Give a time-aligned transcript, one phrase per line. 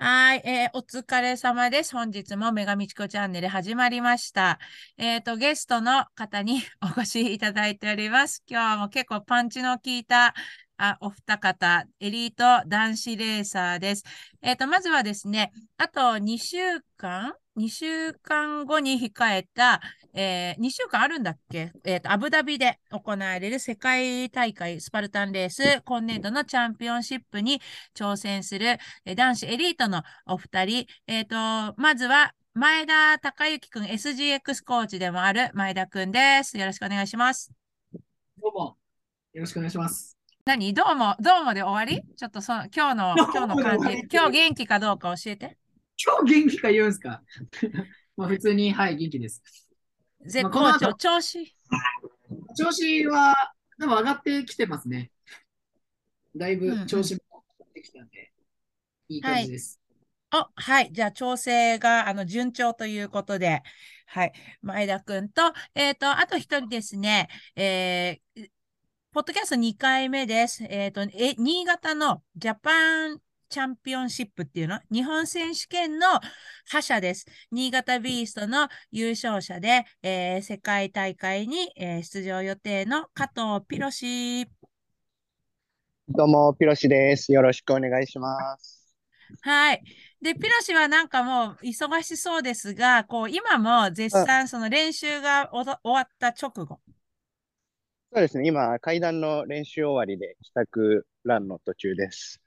[0.00, 1.92] はい、えーお疲れ様です。
[1.92, 4.60] 本日も女神チコチャンネル始まりました。
[4.96, 6.62] えっ、と、ゲストの方に
[6.96, 8.44] お越しいただいております。
[8.46, 10.34] 今日も結構パンチの効いた
[10.76, 14.04] あお二方、エリート男子レーサーです。
[14.40, 19.80] えっ、と、まずはですね、あと2週間 ?2 週間後に控えた、
[20.14, 21.72] えー、2週間あるんだっけ？
[21.84, 27.60] えっ、と、アブダビで行われる世界大会スパルタンレース今年度のチャンピオンシップに
[27.96, 30.86] 挑戦するえー男子エリートのお二人。
[31.06, 31.36] えっ、と、
[31.76, 36.56] まずは前田孝之くん、SGX コーチでもある前田くんです。
[36.58, 37.52] よろしくお願いします。
[38.40, 38.76] どうも、
[39.32, 40.16] よろしくお願いします。
[40.44, 40.72] 何？
[40.74, 42.02] どうも、どうもで終わり？
[42.16, 45.58] ちょっとその、今日の、今日の感じ、今日元気かどうか教えて。
[46.04, 47.22] 今日元気か言うんすか？
[48.16, 49.42] まあ普通に、はい、元気です。
[50.24, 51.54] 絶好調、後調子？
[52.56, 53.34] 調子は、
[53.78, 55.10] でも上がってきてますね。
[56.36, 57.20] だいうんうんぶ調子も
[57.58, 58.32] 上がってきたんで、
[59.08, 59.80] いい感じです。
[60.32, 60.92] お、はい。
[60.92, 63.62] じゃあ、調整が、あの、順調ということで、
[64.06, 64.32] はい。
[64.60, 68.50] 前田くんと、えっ、と、あと一人ですね、えー、
[69.12, 70.64] ポッドキャスト2回目です。
[70.64, 74.78] えっ、と、え、新潟のジャパンチャンピオンシップっていうの？
[74.90, 76.06] 日本選手権の
[76.70, 77.24] 覇者です。
[77.50, 84.46] 新潟ビーストの優勝者で、えー世界大会に、えー出場予定の加藤ピロシ。
[86.08, 87.32] どうも、ピロシです。
[87.32, 88.94] よろしくお願いします。
[89.40, 89.82] はい。
[90.20, 96.80] で、ピロシはなんかもう忙しそうですが、こう、今も絶賛その練習がおど終わった直後。
[98.10, 102.40] そうですね、今、階段の練習終わりで帰宅ランの途中です。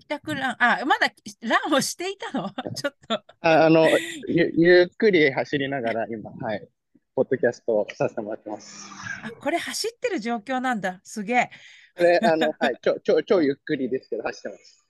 [0.00, 2.50] 帰宅ラン、あ、まだランをしていたの？
[2.74, 3.14] ちょっと。
[3.14, 3.88] あ、あの、
[4.28, 6.68] ゆ、ゆっくり走りながら今、はい、
[7.14, 8.86] ポッドキャストをさせてもらってます。
[9.22, 11.00] あ、これ走ってる状況なんだ。
[11.02, 11.50] すげえ。
[11.96, 14.86] これ、あの、はい、ちょ、ちょ、超ゆっくりですけど、走ってます。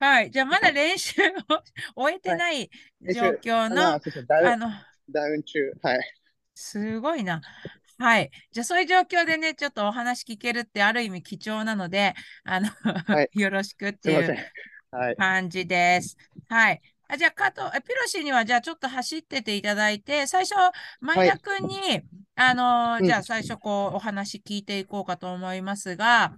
[0.00, 0.30] はい。
[0.32, 2.68] じゃあ、まだ練習を終えてない
[3.14, 4.70] 状況まあ、の、そうそうダウン、あの、
[5.10, 6.00] ダウン中、はい。
[6.54, 7.40] すごいな。
[8.02, 8.30] はい。
[8.50, 12.68] じゃあ、そういう状況でね、ちょっとお話聞けるってある意味貴重なので、あの、
[13.06, 14.26] はい よろしくってい。
[14.28, 14.36] う
[14.90, 15.16] はい。
[15.16, 16.16] 感じです。
[16.48, 16.80] はい。
[17.08, 20.54] あじゃあ、加藤、えピロシには、じゃあ、ちょっと走ってていただいて、最初、
[21.00, 22.02] 前田君に、
[22.34, 26.32] あのーうんじゃあ、最初、こう、お話聞いていこうかと思いますが、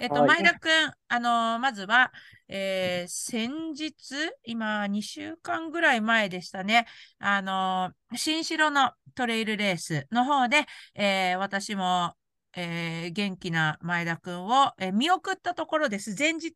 [0.00, 2.10] えっと、はい前田君、あのーまずは、
[2.48, 3.92] えー先日、
[4.44, 6.86] 今、2週間ぐらい前でしたね、
[7.18, 12.14] あのー新城のトレイルレースの方で、えー私も、
[12.56, 16.14] えー元気な前田君を、えー見送ったところです。
[16.18, 16.54] 前日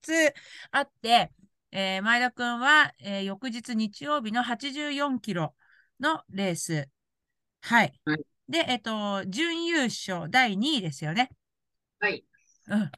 [0.70, 1.30] あって、
[1.70, 5.54] えー前田君は、えー翌日日曜日の84キロ
[6.00, 6.88] のレース。
[7.60, 7.92] はい。
[8.06, 11.30] はいで、えっと、準優勝第2位ですよね。
[11.98, 12.24] はい。
[12.68, 12.90] うん。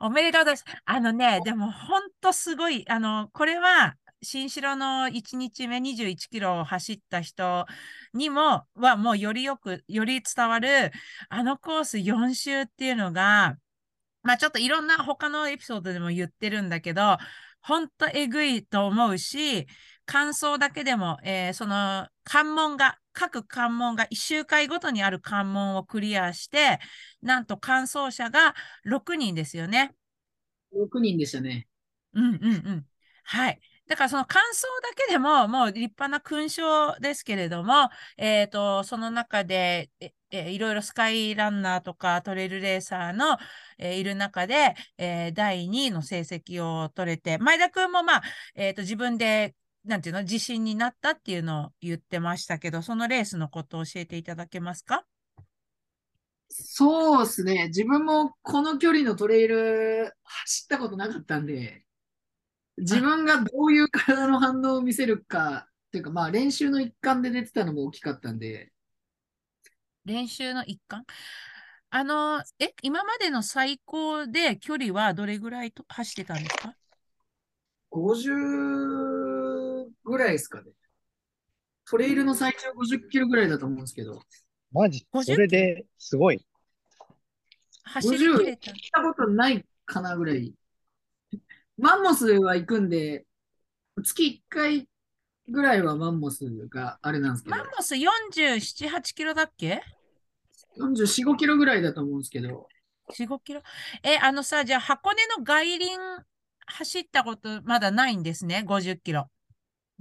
[0.00, 0.64] おめでとうです。
[0.84, 7.66] あのね、でも本当すごい、あの、これは、新城の1日目21キロを走った人
[8.14, 10.92] にも、はもうよりよく、より伝わる、
[11.28, 13.56] あのコース4周っていうのが、
[14.22, 17.18] まあちょっといろんな他のエピソードでも言ってるんだけど、
[17.60, 19.66] 本当えぐいと思うし、
[20.06, 26.80] 感想だけでも、えーその関門が、各関門が1周回ごとにある関門をクリアして、
[27.22, 28.54] なんと完走者が
[28.84, 29.94] 6人ですよね。
[30.72, 31.66] 6人でしたね。
[32.14, 32.86] うんうんうん。
[33.24, 33.60] はい。
[33.86, 43.38] だからその感想だけでももう立派な勲章ですけれども、えっと、その中で、ええいろいろスカイランナーとかトレイルレーサーの、
[43.78, 48.22] えーいる中で、えー第2位の成績を取れて、前田君もまあ、
[48.54, 55.04] えっと、自分で、なんていうの、自信になったっていうのを言ってましたけど、そのレースのことを教えていただけますか？
[56.48, 57.66] そうですね。
[57.66, 61.84] 自分もこの距離のトレイル走ったことなかったんで、
[62.78, 68.72] 自分がどういう体の反応を見せるか、っていうかまあ練習の一環で出てたのも大きかったんで、
[70.04, 71.04] 練習の一環？
[71.90, 76.74] あの、え、今までの最高で距離はどれぐらいと走ってたんですか
[77.90, 79.23] ？50
[80.04, 80.70] ぐらいですかね。
[81.86, 84.20] トレイルの最長50キロぐらいだと思うんですけど、
[84.72, 86.44] マジ、50それですごい。
[87.84, 88.70] 走り切れた。
[88.70, 90.54] 行ったことないかなぐらい。
[91.76, 93.26] マンモスは行くんで、
[94.02, 94.88] 月1回
[95.48, 99.82] ぐらいはマンモスがあれなんですけどマン、モス47、8キロだっけ
[100.78, 102.68] ？44、5キロぐらいだと思うんですけど、
[103.12, 103.62] 4、5キロ？
[104.02, 105.98] え、あのさ、じゃあ箱根の外輪
[106.66, 109.28] 走ったことまだないんですね、50キロ。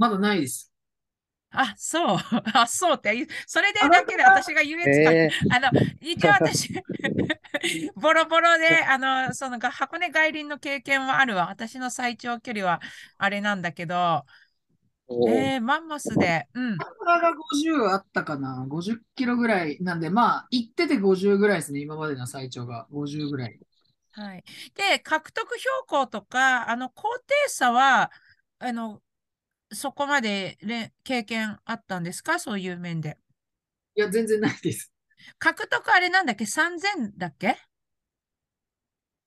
[0.03, 0.69] まだないです。
[1.51, 2.17] あ、そう。
[2.53, 3.25] あ、そうって。
[3.47, 5.15] それでだけで私が優越感。
[5.15, 5.69] えあの、
[6.01, 6.73] 一応私、
[7.95, 11.47] ボロボロで、あの、そのが箱根外輪の経験はあるわ。
[11.47, 12.81] 私の最長距離は
[13.17, 14.25] あれなんだけど、
[15.29, 16.77] えー、マンモスで、うん。
[16.77, 21.79] 体が50あったかな ?50 キロぐらいなんで、まあ、行ってて50ぐらいですね。
[21.79, 22.87] 今までの最長が。
[22.91, 23.57] 50ぐらい。
[24.11, 24.43] はい。
[24.75, 28.11] で、獲得標高とか、あの、高低差は、
[28.59, 29.01] あの、
[29.73, 32.39] そこまでれ経験あったんですか？
[32.39, 33.17] そういう面で。
[33.95, 34.91] いや、全然ないです。
[35.39, 37.57] 獲得あれなんだっけ ?3000 だっけ？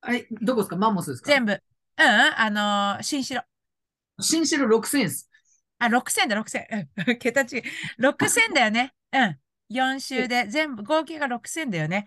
[0.00, 0.76] あれ、どこですか？
[0.76, 1.30] マンモスですか？
[1.30, 1.52] 全部。
[1.52, 1.60] うん、
[2.02, 3.42] あのー、新城。
[4.20, 5.30] 新城6000です。
[5.78, 6.88] あ、6000だ、6000。
[7.08, 7.62] うん 桁違い。
[7.98, 8.94] 6000だよね。
[9.12, 9.38] うん。
[9.68, 12.06] 4週で、全部、合計が6000だよね。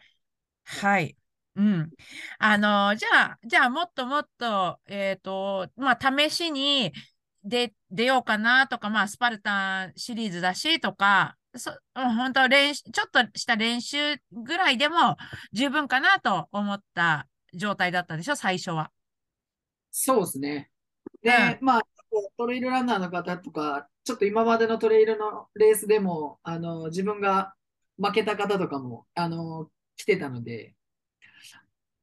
[0.66, 1.16] はい。
[1.56, 1.92] うん。
[2.38, 6.94] あのー、じゃあ、じゃあ、もっともっと、えっと、まあ、試しに、
[7.44, 15.18] で、出ようかなとか、まあ、スパルタンシリーズだしとか、そ、うん本当練習、ちょっとした練習ぐらいでも
[15.52, 18.92] 十分かなと思った状態だったでしょ、最初は。
[19.92, 20.70] そうですね。
[21.22, 21.82] で、まあ、
[22.38, 27.54] トレイルランナーの方とか、ちょっと今までのトレイルのレースでも、あの、自分が
[27.98, 30.76] 負けた方とかも、あの、来てたので、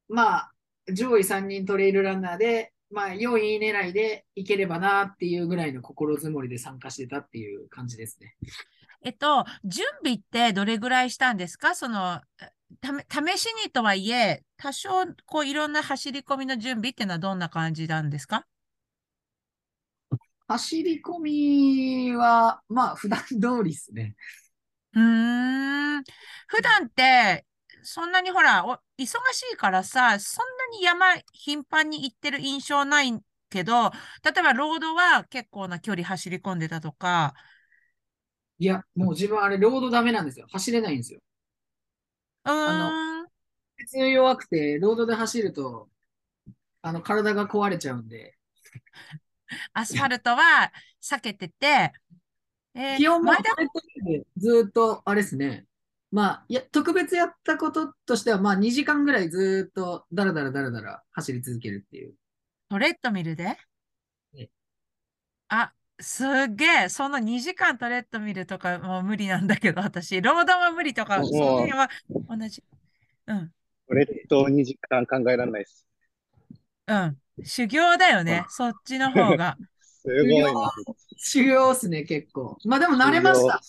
[0.09, 0.53] まあ、
[0.93, 8.35] 上位3人トレイルランナーで、まあ、4位狙いでいければなっていうぐらいの心づもりで参加してたっていう感じですね。
[9.03, 11.75] えっと、準備ってどれぐらいしたんですか？
[11.75, 12.21] その、
[13.09, 14.89] 試しにとはいえ、多少、
[15.25, 18.45] こう、いろんな走り込みの準備っていうのはどんな感じなんですか？
[20.47, 24.15] 走り込みは、まあ、普段通りですね。
[24.93, 26.03] うーん。
[26.47, 27.45] 普段って、
[27.89, 33.11] そんなにほら、お忙しいからさ、そんなに山頻繁に行ってる印象ない
[33.49, 33.91] けど、
[34.23, 37.33] 例えばロードは結構な距離走り込んでたとか、
[38.59, 40.47] いや、もう自分あれ、ロードダメなんですよ。
[40.51, 41.19] 走れないんですよ。
[42.45, 43.27] うーん。
[43.87, 45.89] 血弱くて、ロードで走ると、
[46.83, 48.37] あの、体が壊れちゃうんで、
[49.73, 51.93] アスファルトは避けてて、
[52.75, 53.33] えー気温も
[54.37, 55.65] ずーっと、あれですね。
[56.11, 62.13] まあ、いや、特別やったこととしては、まあ、2時間ぐらいずーっと、だらだらだらだら走り続けるっていう。
[62.69, 63.57] トレッドミルで？
[64.37, 64.49] え
[65.49, 71.89] あ、すっげえ、その2時間トレッドミルとかもう無理なんだけど、私、ロードも無理とか、おその辺は
[72.29, 72.63] 同じ。
[73.27, 73.51] うん、
[73.87, 75.85] これと2時間考えられないです。
[76.87, 77.17] うん。
[77.43, 79.57] 修行だよね、そっちの方が。
[79.81, 80.71] すごいな。
[81.17, 82.57] 修行っすね、結構。
[82.65, 83.61] まあ、でも慣れました。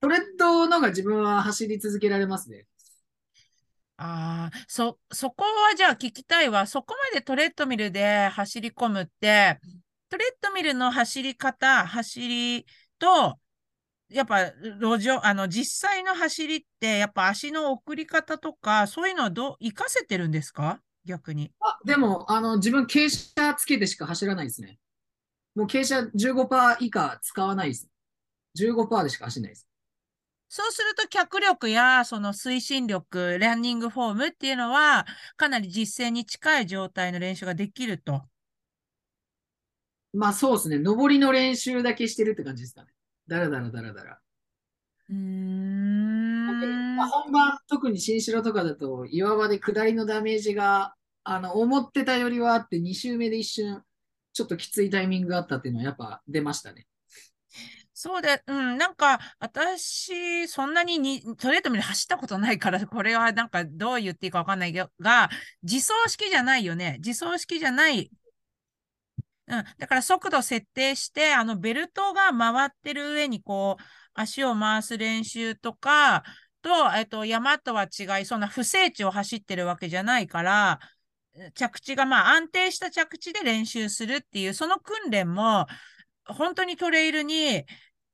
[0.00, 2.66] トレッドのが自分は走り続けられますね。
[3.98, 6.66] ああ、そ、そこはじゃあ聞きたいわ。
[6.66, 9.60] そこまでトレッドミルで走り込むって、
[10.08, 12.66] トレッドミルの走り方、走り
[12.98, 13.38] と、
[14.08, 20.80] やっぱ路上、あの、実際の走りって、やっぱ足の送り方とか、そういうのはどう、活かせてるんですか？
[21.04, 21.52] 逆に。
[21.60, 24.78] あ、でも、あの、自分、傾斜つけてしか走らないですね。
[25.54, 27.88] もう傾斜15%以下使わないです。
[28.54, 29.69] 15%でしか走らないです。
[30.52, 35.06] そうすると脚力やその推進力、ランニングフォームっていうのは、
[35.36, 38.24] かなり実践に近い状態の練習ができると。
[40.12, 40.78] まあ、そうですね。
[40.78, 42.88] 上りの練習だけしてるって感じですかね。
[43.28, 44.18] だらだらだらだら。
[45.08, 46.96] うーん。
[46.96, 53.84] まあ、本番、特に新城とかだと、岩場で下りのダメージが、あの、思ってたよりはあって、2周目で一瞬、
[54.32, 56.88] ちょっときついタイミングがあったっていうのはやっぱ出ましたね。
[58.02, 65.28] そうで、うん、なんか、私、そんなににトレードミル走ったことないから、これはなんかどう言っていいかわかんないけど、が、
[65.62, 66.96] 自走式じゃないよね。
[67.04, 68.10] 自走式じゃない。
[69.48, 69.64] うん。
[69.78, 73.82] だから速度設定して、あの、ベルトが回ってる上にこう、
[74.14, 76.24] 足を回す練習とか、
[76.62, 80.80] と、えっと、山とは違い、そんな不整地を走ってるわけじゃないから、
[81.54, 85.66] 着地がまあ安定した着地で練習するっていう、その訓練も、
[86.34, 87.64] 本当にトレイルに、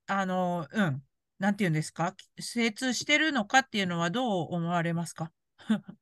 [0.06, 1.02] あの、うん、
[1.38, 5.32] なんて言うんですか、精通してるのかっていうのはどう思われますか？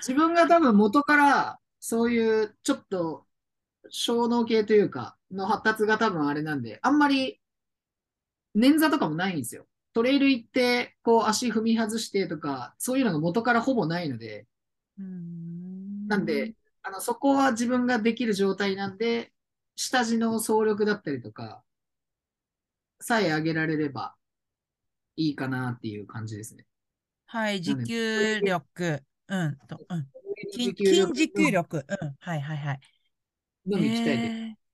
[0.00, 3.26] 自分が多分元から、そういうちょっと
[3.90, 7.40] 小脳系というか、の発達が多分あれなんで、あんまり
[8.56, 9.66] 捻挫とかもないんですよ。
[9.92, 14.46] トレイル行って、こう足踏み外してとか、そういうのが元からほぼないので、
[15.02, 16.06] ん。
[16.08, 19.32] なんで、あの、そこは自分ができる状態なんで、
[19.74, 21.62] 下地の総力だったりとか、
[23.00, 24.14] さえ上げられれば
[25.16, 26.64] いいかなっていう感じですね。
[27.26, 30.06] はい、持久力、うん、と、うん、
[30.52, 32.80] 筋持久力、うん、はいはいはい。
[33.66, 34.34] のみ行きたいです。
[34.34, 34.66] えー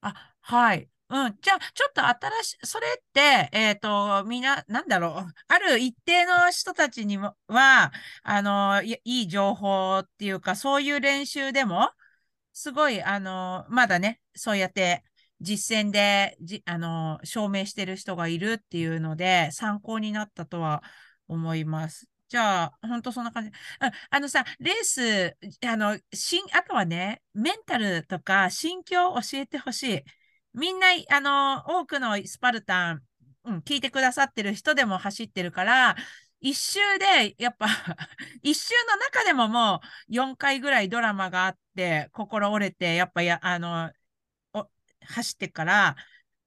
[0.00, 0.88] あ、はい。
[1.08, 1.38] うん。
[1.40, 5.32] じゃあ、ちょっと新しい、それって、えっと、みんな、なんだろう。
[5.48, 7.92] ある一定の人たちにもは、
[8.22, 11.90] あの、いいい情報っていうか、そういう練習でも、
[12.52, 15.04] すごい、あの、まだね、そうやって
[15.40, 20.82] 実践で、じ、あの、証明してる人がいるっていうので、参考になったとは
[21.28, 22.08] 思います。
[22.28, 23.50] じゃあ、本当そんな感じ。
[23.50, 30.02] うんあのさ、レース、あの、しん、あとはね、メンタルとか心境を教えてほしい。
[30.54, 33.02] みんな、あの、多くのスパルタン、
[33.44, 35.96] うん、聞いてくださってる人でも走ってるから、
[36.40, 37.66] 一周で、やっぱ、
[38.42, 43.92] 一周の中でももう4回ぐらいドラマがあって、心折れて、やっぱや、あの、
[45.06, 45.96] 走ってから、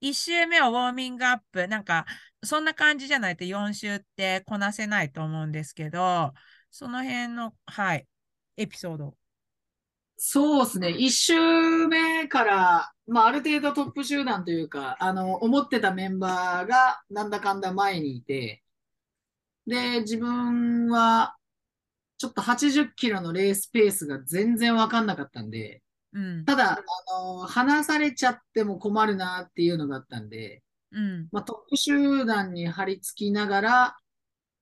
[0.01, 2.05] 一周目はウォーミングアップ、なんか、
[2.43, 6.33] そんな感じじゃないと4周ってこなせないと思うんですけど、
[6.71, 8.07] その辺の、はい、
[8.57, 9.17] エピソード。
[10.17, 10.89] そうですね。
[10.91, 18.63] 一周目から、まあ、ある程度トップ集団というか、あの、思ってたメンバーがなんだかんだ前にいて、
[19.67, 21.35] で、自分は、
[22.17, 33.97] ちょっと80キロのレースペースが全然わかんなかったんで、うん、ただ、あの、離されちゃっても困るなっていうのがあったんで、うん、まあ、トップ集団に張り付きながら、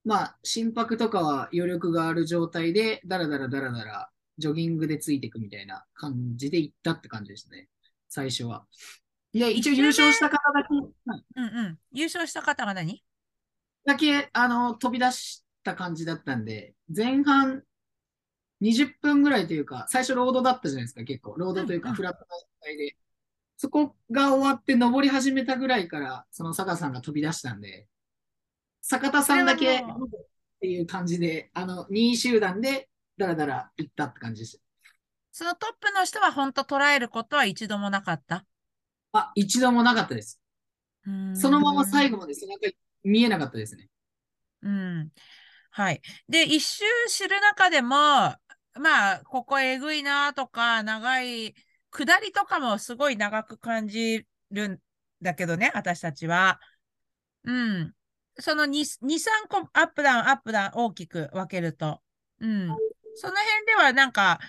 [0.03, 7.67] まあ、心拍とかは余力がある状態で、だらだらだらだら、ジョギングでついていくみたいな感じで行ったって感じですね。
[8.09, 8.65] 最初は。
[9.33, 11.79] で、一応優勝した方だけ、はいうん、うん。
[11.91, 13.03] 優勝した方が何？
[13.85, 17.63] だけ、あの、飛び出した感じだったんで、前半
[18.61, 21.35] 20分ぐらいというか、最初ロードだったじゃないですか、結構。
[21.37, 22.95] ロードというかフラットな状態で。
[23.59, 27.87] そこが終わって登り始めたぐらいから、その坂さんが飛び出したんで、
[28.81, 29.83] 坂田さんだそけっ
[30.61, 32.87] ていう感じで、あの、2位集団で
[33.17, 34.61] だらだら行ったって感じです。
[35.31, 38.45] そのトップの人は本当捉えることは一度もなかった？
[39.13, 40.39] あ、一度もなかったです。
[41.33, 42.69] そのまま最後まで背中
[43.03, 43.87] 見えなかったですね。
[44.61, 45.09] うん。
[45.71, 46.01] はい。
[46.29, 48.35] で、一周知る中でも、
[48.79, 51.55] まあ、ここえぐいなとか、長い、
[51.91, 54.79] 下りとかもすごい長く感じるん
[55.21, 56.59] だけどね、私たちは。
[57.43, 57.93] うん。
[58.39, 62.01] その2、2、3個アップダウン、アップダウン大きく分けると。
[62.39, 62.67] うん。
[63.15, 64.39] その辺ではなんか、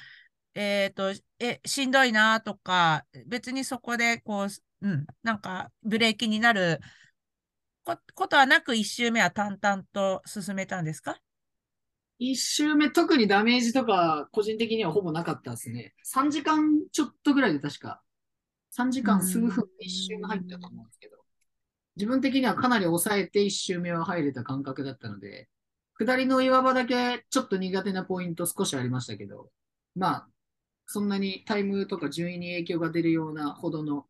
[0.55, 4.49] えっと、え、しんどいなとか、別にそこでこう、
[4.81, 6.81] うん、なんかブレーキになる
[7.85, 11.19] こことはなく一周目は淡々と進めたんですか？
[12.19, 15.95] 一周目、特にダメージとか、個人的にはほぼなかったですね。
[16.05, 18.03] 3時間ちょっとぐらいで確か、
[18.71, 21.17] 3時間数分で一周が入ったと思うんですけど、
[21.97, 25.49] 自分的にはかなり抑えて一周目は入れた感覚だったので、
[25.99, 29.51] 下りの岩場だけちょっと苦手なポイント少しありましたけど、
[29.97, 30.29] まあ、
[30.87, 34.07] そんなにタイムとか順位に影響が出るようなほどの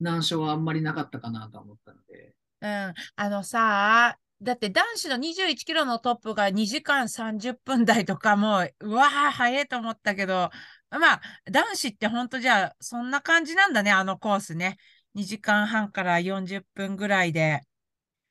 [0.00, 2.94] 難所はあんまりなかったかなと思ったので、うん。
[3.16, 10.50] あのさ、だって男子の21キロのトップが2時間30分台とかもう、うわー、早いと思ったけど、
[10.90, 11.20] まあ、
[11.50, 14.78] 男子って本当じゃあ、そんな感じなんだね、あのコースね。
[15.14, 17.60] 2時間半から40分ぐらいで、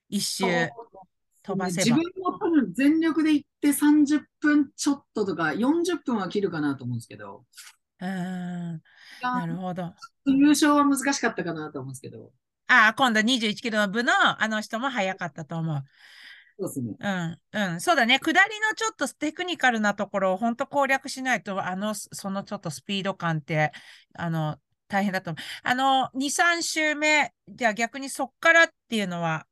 [0.10, 0.46] 一周
[1.44, 1.96] 飛ばせば。
[1.98, 7.46] 自分も多分全力で行って30分ちょっととか40分は切るかなと思うんですけど、
[8.02, 8.82] うん。
[9.22, 9.94] なるほど。
[10.26, 12.32] 優勝は難しかったかなと思うんですけど、
[12.72, 15.84] ああ、今度21キロの部のあの人も早かったと思う。
[16.58, 16.96] そうですね。
[17.54, 18.18] うん、うん、そうだね。
[18.18, 23.74] 下りのちょっとテクニカルなところを本当攻略しないと、あの、そのちょっとスピード感って、
[24.14, 25.44] あの、大変だと思う。
[25.64, 29.46] あの、2、3周目、じゃあ逆にそっからっていうのは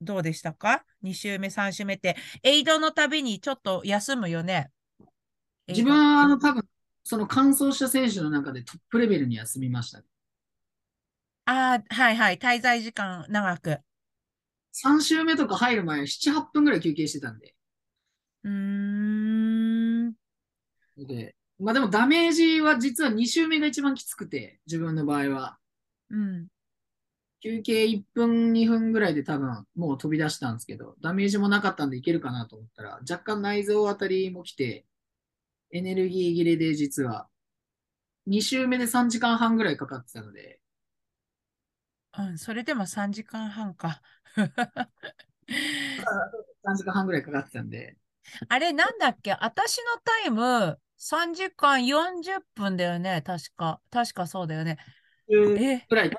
[0.00, 4.70] どうでしたか ?2 周目、3周目って、エイドのたびにちょっと休むよね？
[5.68, 6.64] 自分はあの多分、
[7.04, 10.04] その完走した選手の中でトップレベルに休みましたね。
[11.48, 12.38] ああ、はいはい。
[12.38, 13.80] 滞在時間長く。
[14.72, 17.54] 3周目とか入る前、7、8分ぐらい休憩してたんで。
[18.44, 18.52] うー
[20.08, 20.16] ん。
[20.96, 25.58] でまあでもダメージは実は2周目が一番きつくて、自分の場合は。
[26.10, 26.48] うん。
[27.42, 34.86] 休憩1分、2分ぐらいで多分もう飛び出したんですけど、ダメージもなかったんでいけるかなと思ったら、若干内臓あたりも来て、
[35.72, 37.28] エネルギー切れで実は、
[38.26, 40.60] 2周目で3時間半ぐらいかかってたので、
[42.18, 44.00] うん、それでも3時間半か。
[46.64, 47.96] 3時間半ぐらいかかってたんで、
[48.48, 49.32] あれ、なんだっけ？
[49.40, 53.22] 私のタイム3時間40分だよね。
[53.22, 53.80] 確か。
[53.90, 54.78] 確かそうだよね。
[55.28, 56.10] 10え、ぐらい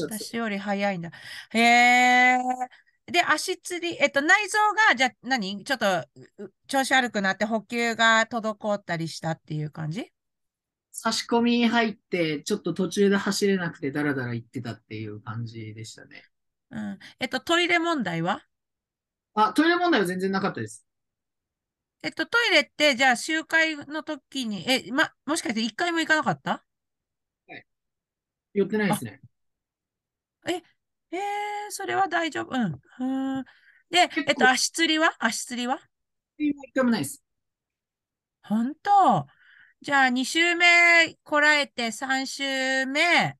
[0.00, 1.10] 私より早いんだ。
[1.50, 2.38] へえ。
[3.06, 4.58] で、足つり、えっと、内臓
[4.88, 5.64] が、じゃあ、何？
[5.64, 5.86] ちょっと、
[6.38, 10.12] う調子悪くなって補給が滞ったりしたっていう感じ？
[11.00, 16.24] 差し込み入って、ちょっと途中で走れなくてダラダラ行ってたっていう感じでしたね。
[16.70, 16.98] うん。
[17.20, 18.42] えっと、トイレ問題は？
[19.34, 20.84] あ、トイレ問題は全然なかったです。
[22.02, 26.64] えっと、トイレって、じゃあ、集会の時に、え、ま、もしかして一回も行かなかった？
[28.52, 29.20] 寄ってないですね。
[30.44, 30.60] えー、
[31.70, 32.56] それは大丈夫。
[32.56, 32.72] うん。
[32.72, 33.44] ふーん
[33.88, 35.14] で、えっと、足つりは？
[35.20, 35.78] 足つりは？
[36.38, 37.22] 一回もないです。
[38.42, 39.26] 本当？
[39.80, 43.36] じゃあ、2週目こらえて3週目、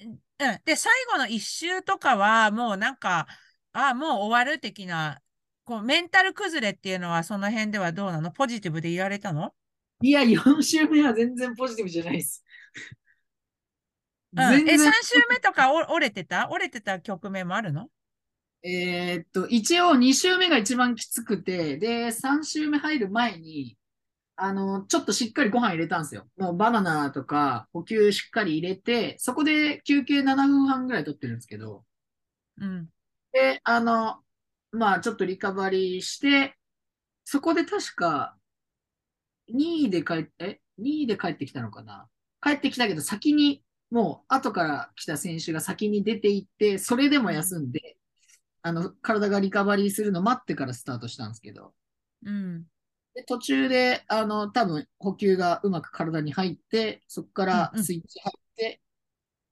[0.00, 0.18] うん。
[0.64, 3.26] で、最後の1週とかは、もうなんか、
[3.72, 5.20] あ、もう終わる的な、
[5.64, 8.30] こう、メンタル崩れっていうのは、その辺ではどうなの？
[8.30, 9.52] ポジティブで言われたの？
[10.00, 12.42] いや、4週目は全然ポジティブじゃないです。
[14.32, 14.40] うん。
[14.40, 16.48] え、3全然、週目とかお折れてた？
[16.50, 17.90] 折れてた局面もあるの？
[18.62, 23.76] えーっと、一応2週目が一番きつくて、で、3週目入る前に、
[24.40, 26.28] あの、ちょっとしっかりご飯入れたんですよ。
[26.36, 31.84] もうバナナとか補給しっかり入れて、そこで休憩7分半ぐらい取ってるんですけど、
[32.58, 32.88] うん。
[33.32, 34.22] で、あの、
[34.72, 36.56] まあちょっとリカバリーして、
[37.24, 38.36] そこで確か
[39.48, 42.08] 2位で帰って、え ?2 位で帰ってきたのかな？
[42.42, 47.98] 帰ってきたけど先に、もう後から来た選手が先に出ていって、それでも休んで、
[48.62, 51.74] あの、体がリカバリーするの待ってからスタートしたんですけど、
[52.24, 52.66] うん。
[53.18, 58.80] で途中で、あの、多分補給がうまく体に入って、そこからうんうんスイッチ入って、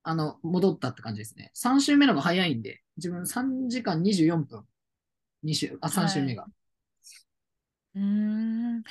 [0.05, 1.51] あの、戻ったって感じですね。
[1.53, 4.65] 3周目の方が早いんで、自分3時間24分。
[5.43, 6.47] 2週、あ、3週目が。
[7.97, 8.83] うーん。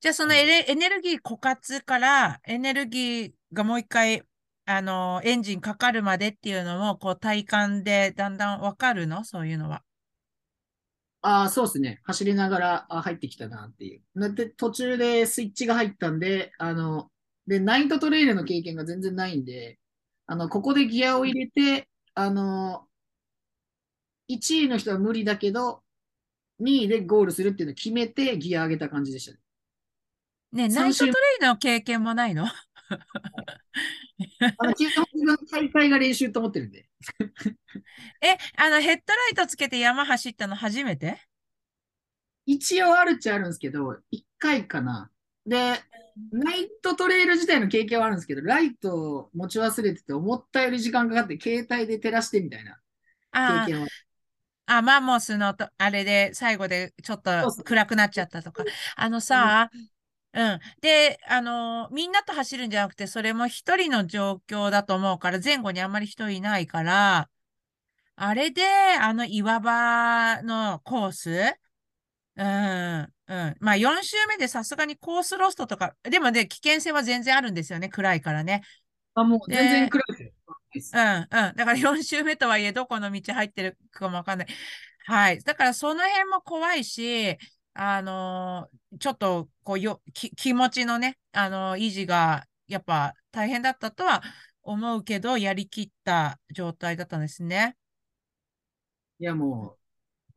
[0.00, 4.24] じゃあ、そのエレエネルギー枯渇からエネルギーがもう一回、
[4.64, 9.24] あの、エンジンかかるまでっていうのも、こう、体感でだんだんわかるの？
[9.24, 9.84] そういうのは。
[11.26, 12.00] ああ、そうですね。
[12.04, 14.02] 走りながら、あ入ってきたなっていう。
[14.20, 17.10] だって途中でスイッチが入ったんで、あの、
[17.46, 19.78] で、ナイトトレイルの経験が全然ないんで、
[20.26, 22.86] あの、ここでギアを入れて、あの、
[24.28, 25.82] 1位の人は無理だけど、
[26.60, 29.38] 2位でゴールするっていうのを決めてギア上げた感じでしたね。
[30.52, 32.44] ね、ナイトトレイルの経験もないの？
[34.58, 36.86] あの、基本自分の大会が練習と思ってるんで。
[38.20, 41.20] え、あの、ヘッドライトつけて山走ったの初めて？
[42.46, 45.10] 一応あるっちゃあるんですけど、1回かな。
[45.46, 45.80] で、
[46.30, 52.78] ナイトトレイル自体の経験はあるんですけど、ライトを持ち忘れてて、思ったより時間かかって、携帯で照らしてみたいな
[53.32, 53.88] あ経験は。
[54.66, 57.30] あ、マンモスのと、あれで最後でちょっと
[57.64, 58.64] 暗くなっちゃったとか。
[58.96, 59.88] あのさ、うん。
[60.80, 67.30] で、あの、みんなと走るんじゃなくて、それも一人の状況だと思うから、前後にあんまり人いないから、
[68.16, 68.64] あれで、
[69.00, 71.30] あの岩場のコース？
[72.36, 73.56] うん、うん。
[73.60, 78.62] まあ、4周目でさすがにコースロストとか、でもね、危険性は全然あるんですよね、暗いからね。
[79.14, 80.16] あ、もうで全然暗い
[80.72, 81.00] ですよ。
[81.00, 81.28] うん、うん。
[81.28, 84.48] だから4周目とはいえ、どこの道入ってるかもわかんない。
[85.06, 85.40] はい。
[85.40, 87.38] だからその辺も怖いし、
[87.74, 94.22] あのーちょっと、こうよ、き、気持ちのね、あのー維持が、やっぱ大変だったとは
[94.62, 97.76] 思うけど、やりきった状態だったんですね。
[99.18, 99.76] いや、も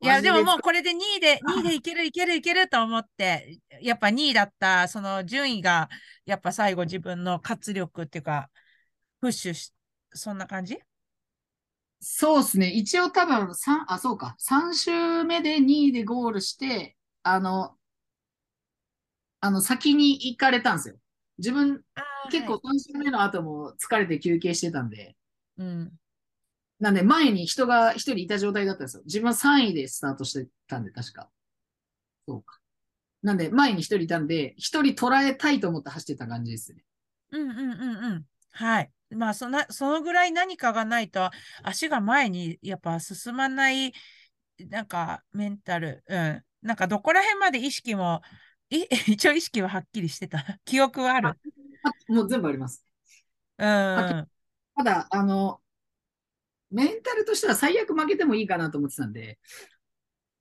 [0.02, 0.04] う。
[0.04, 5.88] いや、でももうマこれで2位で、2位でいけるいけるいけると思って、やっぱ2位だった、その順位が、
[6.24, 8.50] やっぱ最後自分の活力っていうか、
[9.20, 9.72] プッシュし、
[10.12, 10.78] そんな感じ？
[12.00, 12.70] そうですね。
[12.70, 14.36] 一応多分三あ、そうか。
[14.38, 17.78] 3周目で2位でゴールして、あの、
[19.40, 20.96] あの、先に行かれたんですよ。
[21.38, 21.84] 自分、
[22.30, 25.16] 結構3周目の後も疲れて休憩してたんで、
[25.56, 25.92] うん。
[26.80, 29.02] なんで前に人が一人いた状態だったんですよ。
[29.04, 31.28] 自分は3位でスタートしてたんで、確か。
[32.26, 32.58] そうか。
[33.22, 36.84] なんで前に一人いたんで、一人捉えたいと思って走ってた感じですね。
[37.30, 38.26] うんうんうんうん。
[38.50, 38.92] はい。
[39.10, 41.30] まあ、その、そのぐらい何かがないと、
[41.62, 43.92] 足が前にやっぱ進まない、
[44.70, 46.44] なんかメンタル、うん。
[46.62, 48.22] なんかどこら辺まで意識も、
[48.70, 50.38] い 一応意識ははっきりしてた。
[50.64, 51.28] 記憶はある。
[51.28, 51.34] あ
[52.08, 52.84] もう全部あります。
[53.58, 53.66] うん。
[53.66, 54.28] た
[54.84, 55.60] だ、あの、
[56.70, 59.38] メンタルとしては最悪負けてもいいかなと思ってたんで、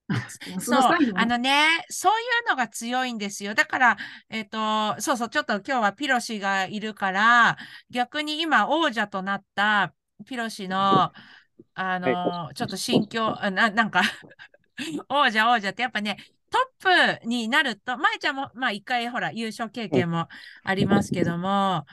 [0.61, 3.53] そそうあのね、そういうのが強いんですよ。
[3.53, 3.97] だから、
[4.29, 7.57] えっと、そうそう、ちょっと今日はピロシがいるから、
[7.89, 9.93] 逆に今王者となった
[10.25, 11.11] ピロシの、
[11.73, 14.01] あの、ちょっと心境、あな、なんか
[15.09, 16.17] 王者王者ってやっぱね、
[16.49, 16.57] ト
[17.19, 20.27] ップになると、舞ちゃんも、まあ一回ほら、優勝経験も
[20.63, 21.85] ありますけども、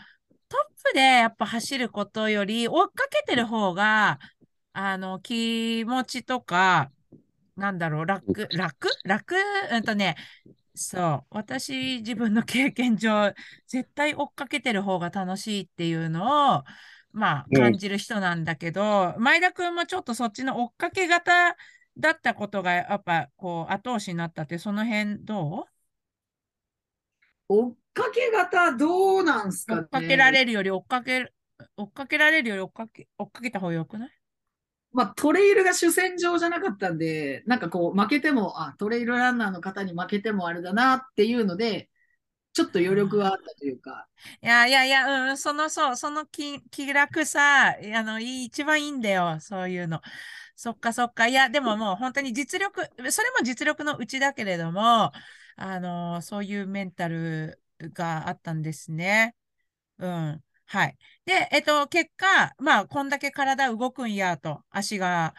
[0.49, 4.19] トップでやっぱ走ることより、追っかけてる方が、
[4.73, 6.91] あの、気持ちとか、
[7.57, 8.89] なんだろう、楽、楽？
[9.05, 9.37] 楽？
[9.73, 10.17] うんとね、
[10.75, 11.37] そう。
[11.37, 13.33] 私、自分の経験上、
[13.67, 16.65] 絶対追っかけてる方が楽しいっていうのを、
[17.13, 17.63] まあ、うん。
[17.63, 21.57] 感じる人なんだけど、前田君もちょっとそっちの追っかけ型
[21.97, 25.67] だったことが、やっぱ、こう、後押しになったって、その辺ど
[27.49, 29.81] 追っかけ型どうなんすかね。
[29.81, 31.33] う追っかけられるより追っかけ、
[31.77, 34.11] 追っかけられるより追っかけ、追っかけた方がよくない？
[34.93, 41.91] まあ、トレイルが主戦場じゃなかったんで、なんかこう、負けても、あ、トレイルランナーの方に負けてもあれだなっていうので、
[42.53, 44.07] ちょっと余力があったというか、
[44.41, 50.01] いやいやいや、うん、その、そう、その気、気楽さ、あの、いい、一番いいんだよ、そういうの。
[50.57, 51.27] そっかそっか。
[51.27, 55.13] いや、でももう本当に実力、それも実力のうちだけれども、
[55.57, 59.35] あの、そういうメンタルがあったんですね。
[59.99, 60.45] うん。
[60.67, 60.99] はい。
[61.27, 65.35] で、えっと、結果、まあ、こんだけ体動くんやと、足が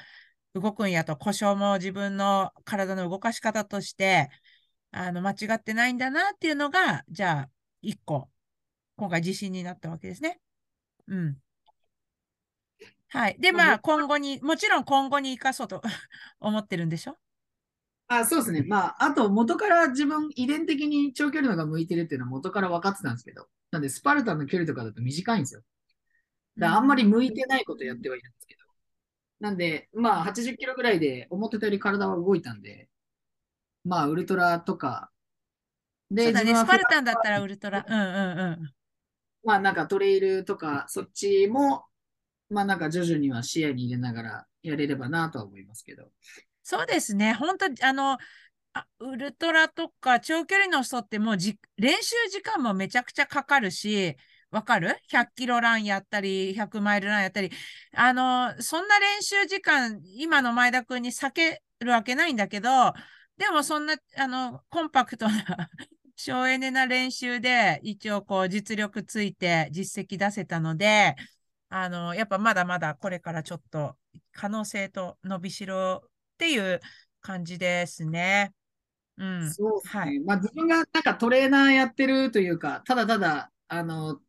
[0.53, 4.29] 動くんやと、故障も自分の体の動かし方として、
[4.91, 7.51] あの、間違ってないんだなっていうのが、じゃあ、
[7.81, 8.31] 一個、
[8.97, 10.41] 今回自信になったわけですね。
[11.07, 11.41] うん。
[13.15, 13.37] はい。
[13.39, 15.81] で、まあ、今後に、もちろん今後に生かそうと
[16.39, 17.17] 思ってるんでしょ？
[18.07, 18.63] あ、そうですね。
[18.63, 25.61] まあ、あと元から自分遺伝的に長距離の方が向いてるっていうのは元から分かってたんですけど、なんでスパルタンの距離とかだと短いんですよ。
[26.57, 28.61] だあんまり向いてないことやってはいるんですけど。
[29.39, 32.89] なんで、まあ、80キロぐらいで思ってたより体は動いたんで、
[33.83, 35.11] まあ、ウルトラとか、
[36.11, 36.55] で、そうだね。
[36.55, 37.85] スパルタンだったらウルトラ。
[37.87, 38.73] うんうんうん。
[39.43, 41.85] まあなんかトレイルとか、そっちも、
[42.49, 46.09] まあなんか徐々には視野に入れながらやれればなとは思いますけど。
[46.63, 47.33] そうですね。
[47.33, 48.17] 本当あの、
[48.73, 54.15] あウルトラとか長距離の人ってもうじ練習時間もめちゃくちゃかかるし、
[54.51, 57.51] わかる ?100 キロランやったり、100マイルランやったり、
[57.93, 62.69] あの、そんな練習時間、今の前田君に避けるわけないんだけど、
[63.37, 65.33] でもそんな、あの、コンパクトな
[66.15, 71.15] 省エネな練習で、一応こう実力ついて実績出せたので、
[71.77, 73.97] あの、やっぱまだまだこれからちょっと
[74.31, 76.79] 可能性と伸びしろっていう
[77.19, 78.53] 感じですね。
[79.17, 79.51] うん。
[79.51, 80.01] そうですね。
[80.01, 84.21] はいまあ自分がなんかトレーナーやってるというか、ただただ、あの、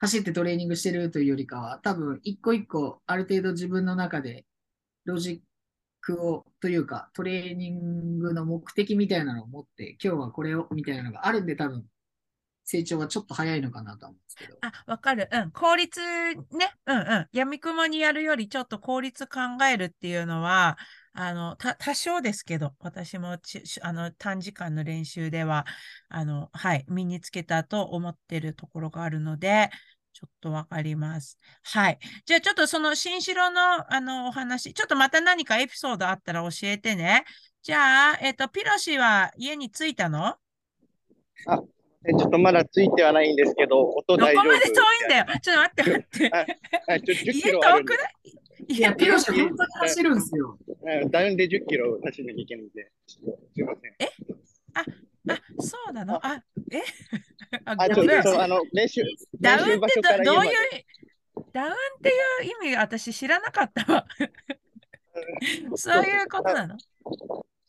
[0.00, 4.44] 走ってトレーニングしてるというよりかは、多分一個一個ある程度自分の中で
[5.06, 5.40] ロジッ
[6.02, 11.86] クをというか、トレーニングの目的みたいなのを持って、今日はこれをみたいなのがあるんで、多分
[12.64, 14.56] 成長はちょっと早いのかなとは思うんですけど。
[14.62, 15.28] あ、わかる。
[15.30, 15.50] うん。
[15.50, 16.74] 効率ね。
[16.86, 17.28] うんうん。
[17.32, 20.78] 闇雲にやるよりちょっと効率考えるっていうのは、
[21.12, 25.66] あの、た、多少ですけど、私もち、あの、短時間の練習では、
[26.08, 29.70] あの、はい、身につけたと思ってるところがあるので、
[30.14, 31.38] ちょっとわかります。
[31.64, 31.98] はい。
[32.26, 37.24] じゃあちょっとその新城の、あの、お話、ちょっとまた何かエピソードあったら教えてね。
[37.62, 40.36] じゃあ、えっと、ピロシは家に着いたの？
[41.50, 41.50] え
[42.04, 44.42] ちょっとまだついてはないんですけど、音ど大丈夫。
[44.42, 45.26] こまで遠いんだよ。
[45.40, 45.90] ちょっと待って。
[45.92, 46.30] 待って。
[46.88, 47.96] あちょ10キ家遠くな
[48.68, 48.74] い？
[48.74, 50.58] いや、ピロシ本当に走るんですよ。
[50.66, 53.18] うんダウンで10キロ走んなきゃいけないんで、す
[53.56, 53.94] いません。
[54.74, 54.84] あ、
[55.60, 56.24] そうなの？
[56.26, 56.78] あ、え？
[57.66, 59.02] あ、あ、ちょっとあの練習、
[59.40, 60.52] ダウンってどどういう、
[61.52, 64.06] ダウンっていう意味私知らなかったわ。
[65.76, 66.76] そういうことなの？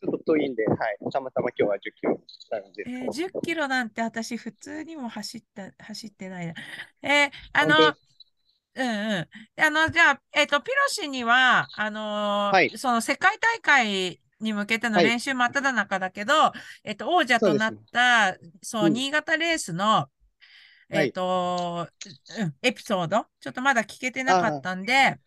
[0.04, 0.76] ちょっと遠いんで、はい。
[1.10, 6.54] たまたま今日は10キロダウンでえー、10キロなんて私普通にも走った、走ってないな。
[7.02, 7.94] えーあの本、
[8.76, 9.62] うんうん。
[9.62, 20.08] あの、じゃあ、えっ、と、ピロシには、あのーはいその世界大会に向けてのはい練習真っ只中だけど、えっと、王者となった、そう、うん新潟レースの、
[20.90, 21.88] えっと、
[22.38, 25.18] うん、エピソード、ちょっとまだ聞けてなかったんで、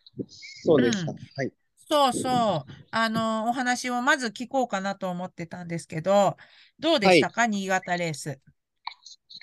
[0.62, 1.12] そうでした。
[1.12, 1.52] うんはい。
[1.90, 6.36] そうそう、あの、お話をまず聞こうかなと思ってたんですけど、
[6.78, 8.40] どうでしたか、新潟レース。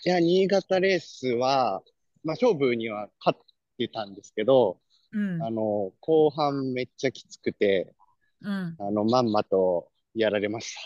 [0.05, 1.81] いや、新潟レースは、
[2.23, 3.39] まあ、勝負には勝っ
[3.77, 4.79] てたんですけど、
[5.11, 7.95] うん、あの、後半めっちゃきつくて、
[8.41, 8.75] うん。
[8.77, 10.81] あの、まんまとやられました。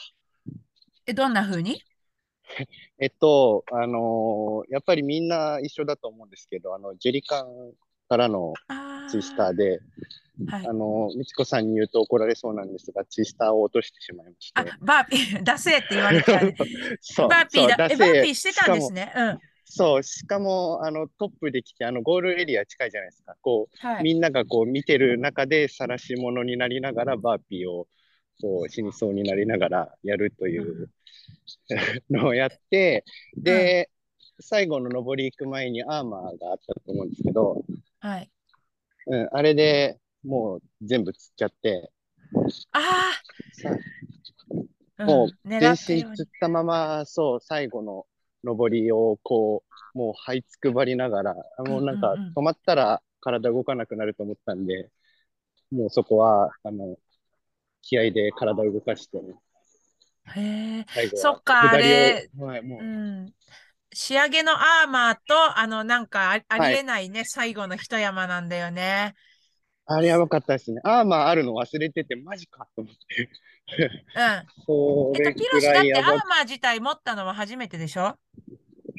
[1.08, 1.84] え、どんな風に？
[3.00, 7.74] えっと、あのやっぱりみんな一緒だと思うんですけど、あの、ジェリカン
[8.10, 10.74] からのあツイスターで、ーはいあ。
[10.74, 17.78] の、みちこさんに言うと怒られそうなんですが、ツイスターを落としてしまいましあて。、バーピー、 出せって言われた バーピーだ。
[17.78, 19.12] バーピーしてたんですね。
[19.16, 19.40] うん。
[19.66, 23.36] そう、しかも、あの、トップで来て、あの、ゴールエリア近いじゃないですか。
[23.42, 24.04] こう、はい。
[24.04, 27.88] みんながこう見てる中で晒し者になりながらバーピーを
[28.42, 30.90] こう死にそうになりながらやるという
[32.10, 33.04] のをやって、
[33.36, 33.90] で、
[34.40, 37.64] 最後の上り行く前にアーマーがあったと思うんですけど、
[38.00, 38.32] はい。
[39.08, 41.92] うん、あれでもう全部攣っちゃって、
[42.74, 42.80] あ
[43.54, 43.70] さ
[45.06, 48.06] もう狙全身つったまま、そう、最後の
[48.44, 49.64] 上りをこ
[49.96, 54.90] う、もう這いつくばりながら、もうなんか止まったら体動かなくなると思ったんで、
[55.72, 56.98] もうそこは、あの、
[57.82, 59.36] 気合で体を動かしてね、
[60.36, 60.86] へえ。
[61.16, 63.34] そっか、あれ、はい、もうう、ん。
[63.94, 69.16] 仕上げのアーマーと、あの、なんかあ、りえないね、最後の一山なんだよね。
[69.86, 70.82] あれやばかったですね。
[70.84, 73.30] アーマーあるの忘れてて、マジかと思って。
[74.14, 74.22] うん。
[74.66, 78.16] そえっと、ピロシだってアーマー自体持ったのは初めてでしょ？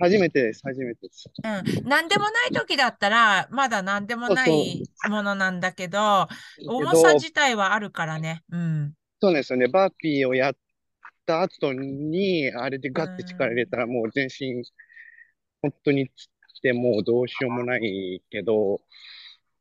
[0.01, 1.31] 初めてです、初めてです。
[1.43, 1.89] うん。
[1.89, 6.29] なんでもない時だったら、まだなんでもなそういものなんだけど、
[6.67, 8.43] 重けどさ自体はあるからね。
[8.51, 8.95] うん。
[9.21, 9.69] そうですよね。
[9.69, 10.55] バーピーをやっ
[11.31, 14.65] た後に、あれでガッて力入れたら、もう全身、
[15.63, 18.81] 本当につって、もうどうしようもないけど、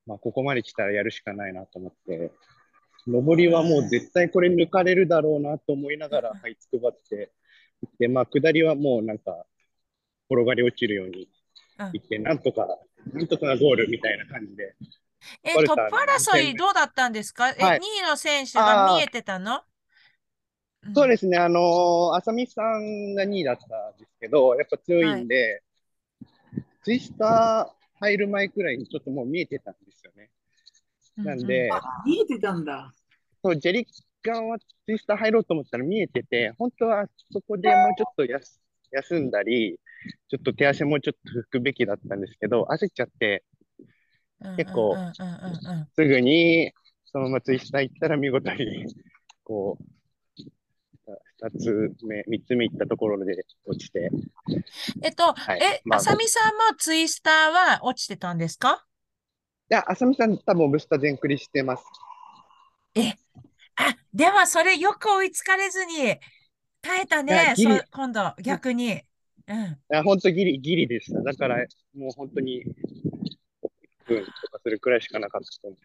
[0.07, 2.31] まあ、ここまで来たらやるしかないなと思って、
[3.05, 7.31] 上りはもう絶対これ抜かれるだろうなと思いながら、這いつくばって、
[7.99, 9.45] で、まあ、下りはもうなんか、
[10.29, 11.29] 転がり落ちるように
[11.79, 11.91] うん。
[11.93, 12.67] 行って、なんとか、
[13.13, 14.75] なんとかゴールみたいな感じで、
[15.43, 17.49] え、トップ争いどうだったんですか？
[17.49, 17.79] え、はい。
[17.79, 19.59] 2位の選手が見えてたの？
[19.59, 19.63] す。
[20.93, 23.65] そうですね、あのー、浅見さんが2位だった
[23.95, 25.61] んですけど、やっぱ強いんで、
[26.83, 30.29] ツイスター入る前くらいにちょっともう見えてたんですよね。
[31.17, 32.93] なんで、あ見えてたんだ。
[33.43, 33.87] そうジェリ
[34.23, 38.61] ガンはツイスター入ろうと思ったら見えてて、本当はそこでもうちょっとやす
[38.91, 39.79] 休んだり、
[40.29, 43.43] ちょっと手足もうちょっと拭くべきだったんですけど、焦っちゃって、
[44.57, 45.87] 結構うんうんうんうんうん。
[45.93, 46.71] すぐに
[47.05, 48.85] そのままツイスター行ったら見事に、
[49.43, 49.83] こう、
[51.41, 54.11] 2つ目、3つ目行ったところで落ちて、
[55.01, 58.85] えっと、はいえ、まああさみさんもツイスターは落ちてたんですか？
[59.71, 61.83] いや、浅見さん多分ブスター全クリしてます。
[62.95, 63.13] え、
[63.75, 66.17] あ、でもそれよく追いつかれずに
[66.81, 67.53] 耐えたね、
[67.91, 69.01] 今度逆に。
[69.47, 69.57] うん。
[69.57, 71.21] いや、本当ギリ、ギリでした。
[71.21, 72.65] だから、もう本当に、1
[74.07, 75.77] 分とかするくらいしかなかったと思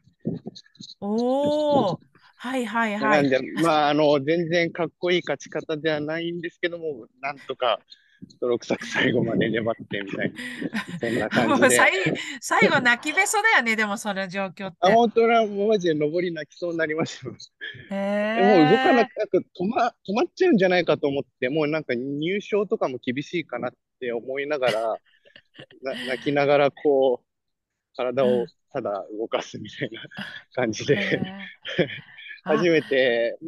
[1.00, 2.00] おお、
[2.44, 3.22] はいはいうはい。
[3.22, 7.80] なんで、まあ、あの、全然かっこいい勝ち方ではないんですけども、なんとか、
[8.40, 10.38] 泥臭く最後まで粘ってみたいな、
[11.00, 11.66] そんなも感じで。
[11.68, 11.92] う最
[12.40, 14.92] 最後泣きべそだよね、でもその状況っあ、て。
[14.92, 17.34] 本当はもうマジで登り泣きそうになりましたも
[18.66, 19.06] う動かなえ。
[19.06, 24.98] く、止ま、止まっちゃうんじゃないかと思って、もうなんか入賞とかも厳しいかなって思いながら、
[25.82, 27.26] な泣きながらこう、
[27.96, 30.02] 体をただ動かすみたいな
[30.54, 32.13] 感じで、へえあ
[32.44, 33.38] 初めて、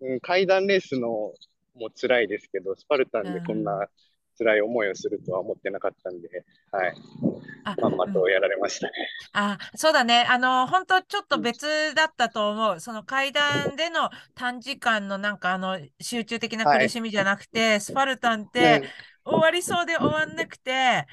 [0.00, 1.32] うん、階段レースの
[1.74, 3.88] も辛いですけど、スパルタンでこんな
[4.38, 6.28] 辛い思いをするとは思ってなかったんで、
[6.70, 6.94] はい、
[7.64, 7.76] あ。
[7.80, 8.92] まんまうんとやられましたね。
[9.32, 10.26] あ、そうだね。
[10.28, 12.80] あの、本当ちょっと別だったと思う。
[12.80, 16.86] その階段での短時間のなんかあの集中的なはい。
[16.86, 18.82] 苦しみじゃなくて、スパルタンってね
[19.24, 21.06] 終わりそうで終わんなくて、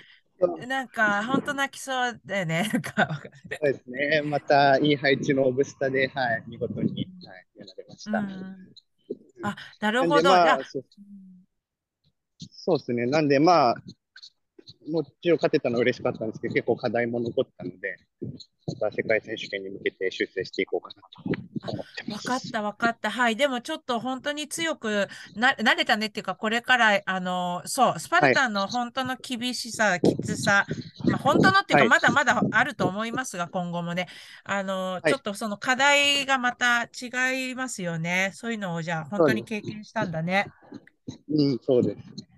[0.67, 2.69] なんか本当泣きそうだよね。
[2.71, 4.21] そうですね。
[4.21, 8.19] またいい配置のオブスタで、はい、見事に、はい、やられました。
[8.19, 8.73] うん。
[9.43, 10.30] あ、なるほど。
[10.30, 10.60] まあ、
[12.52, 13.06] そうですね。
[13.06, 13.75] なんでまあ、
[14.91, 17.97] もちろん勝てたのは嬉しかったんですけど、結構課題も残ったので、
[18.67, 22.28] また世界選手権に向けて修正していこうかなと思ってます。
[22.30, 23.12] わかった、わかった。
[23.12, 23.36] はい。
[23.36, 30.65] でもちょっと本当に強くな、慣れたねっていうか、これから、あの、そう、スパルタンの本当の厳しさ、きつさ、
[31.06, 34.08] まあ、本当のっていうか、はいまだまだあると思いますが、今後もね、
[34.43, 38.32] あの、いちょっとその課題がまた違いますよね。
[38.34, 40.47] そういうのを、じゃあ、本当に経験したんだね。
[41.30, 42.28] うん、そうです。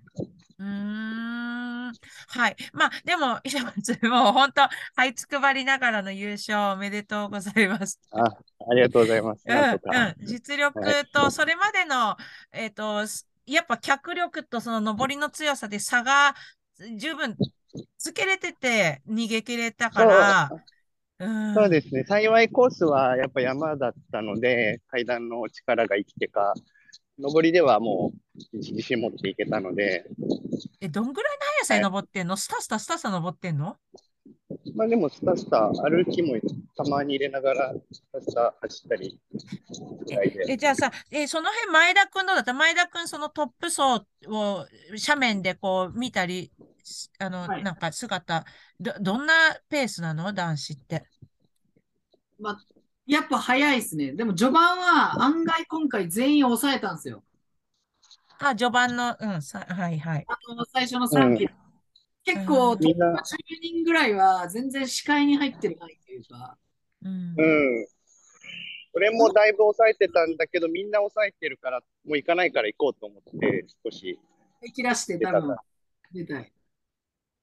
[0.62, 1.92] うーん。
[2.28, 2.56] はい。
[2.72, 4.62] まあ、でも、石松、もう本当、
[4.94, 7.98] はいつくばりながらの優勝おめでとうございます。
[8.12, 9.44] あ、ありがとうございます。
[10.24, 10.80] 実力
[11.12, 12.16] と、それまでの、
[12.52, 16.34] えっと、すやっぱ脚力とその上りの強さで差が
[16.96, 17.36] 十分
[17.98, 20.50] つけれてて逃げ切れたから、
[21.18, 22.04] うん、そうですね。
[22.04, 26.54] 幸いコースはやっぱ山だったので、階段の力が生きてか、
[27.18, 28.18] 上りではもう
[28.52, 30.06] 自信持っていけたので、
[30.80, 33.76] え、どんぐらいの速さで登ってんの、スタスタスタスタ登ってんの？
[34.74, 36.36] まあでもスタスタ歩きも
[36.76, 39.20] たまに入れながらスタスタ走ったり
[40.06, 40.44] ぐらいで。
[40.48, 42.52] え、じゃあさ、え、その辺前田くんどうだった？
[42.52, 44.66] 前田くんそのトップ層を
[45.06, 48.44] 斜面でこう見たり、すあの、はいなんか姿、
[48.80, 49.34] ど、どんな
[49.68, 50.32] ペースなの？
[50.32, 51.04] 男子って。
[52.40, 52.58] まあ、
[53.06, 54.12] やっぱ早いですね。
[54.12, 57.22] でも序盤は案外今回全員抑えたんですよ。
[58.42, 60.26] あ、序盤の、うん、さ、はいはい。
[60.26, 61.54] あの最初の3キロ。
[62.24, 63.20] 結構、うんトップ10
[63.62, 66.56] 人ぐらいは全然視界に入ってるないというか、
[67.04, 67.42] うんう
[67.82, 67.86] ん。
[68.94, 74.18] 俺もだいぶ抑えてたんだけど、みんな抑えてるから、もう行かないから行こうと思って、少し。
[74.74, 75.56] 切らして多分
[76.12, 76.52] 出たい。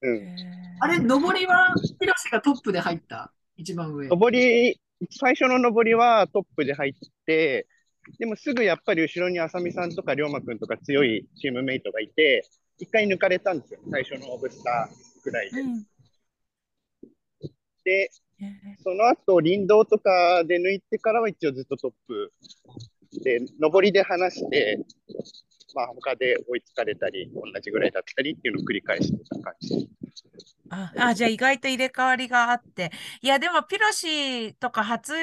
[0.01, 0.35] うん。
[0.79, 3.33] あれ、上りは、ヒロシがトップで入った？
[3.57, 4.07] 一番上。
[4.07, 4.79] 上り、
[5.11, 6.93] 最初の上りはトップで入っ
[7.25, 7.67] て、
[8.17, 12.45] でもすぐやっぱり後ろに浅見さんとか龍馬くんとか強いチームメイトがいて、
[12.79, 15.61] 一回抜かれたんですよ、最初のオブスターぐらいで。
[15.61, 15.83] うん。
[17.83, 18.83] で、えー。
[18.83, 22.33] その後、林道とかで抜いてからは一応ずっとトップ。
[23.23, 24.79] で、上りで離して、
[25.75, 29.89] まあ他で追いつかれたり、同じぐらいだったりっていうのを繰り返してた感じ。
[30.71, 32.91] あ、あ、じゃあ意外と入れ替わりがあって。
[33.21, 35.13] いや、でもピロシとか初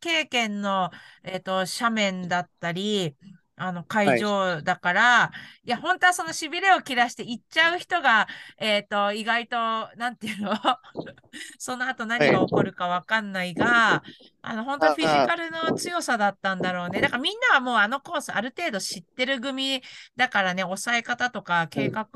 [0.00, 0.90] 経験の、
[1.22, 3.16] えっと、斜面だったり、
[3.56, 5.32] あの、会場だから、
[5.64, 9.56] い、や、本当はその痺れを切らして行っちゃう人が、えっと、意外と、
[9.96, 10.52] なんていうの？
[11.58, 14.02] その後何が起こるかわかんないが、
[14.42, 17.00] あの、本当はフィジカルの強さだったんだろうね。
[17.00, 19.82] だからみんなはもうあのコースある程度知ってる組
[20.16, 22.08] だからね、抑え方とか計画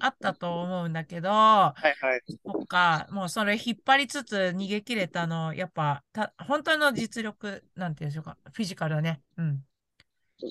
[0.00, 2.22] あったと思うんだけど、はいはい。
[2.44, 9.20] そっか、もうそれ引っ張りつつ逃げ切れたの、やっぱ、た、本当の実力、なんていうんでしょうか、フィジカルはね。
[9.36, 9.64] うん。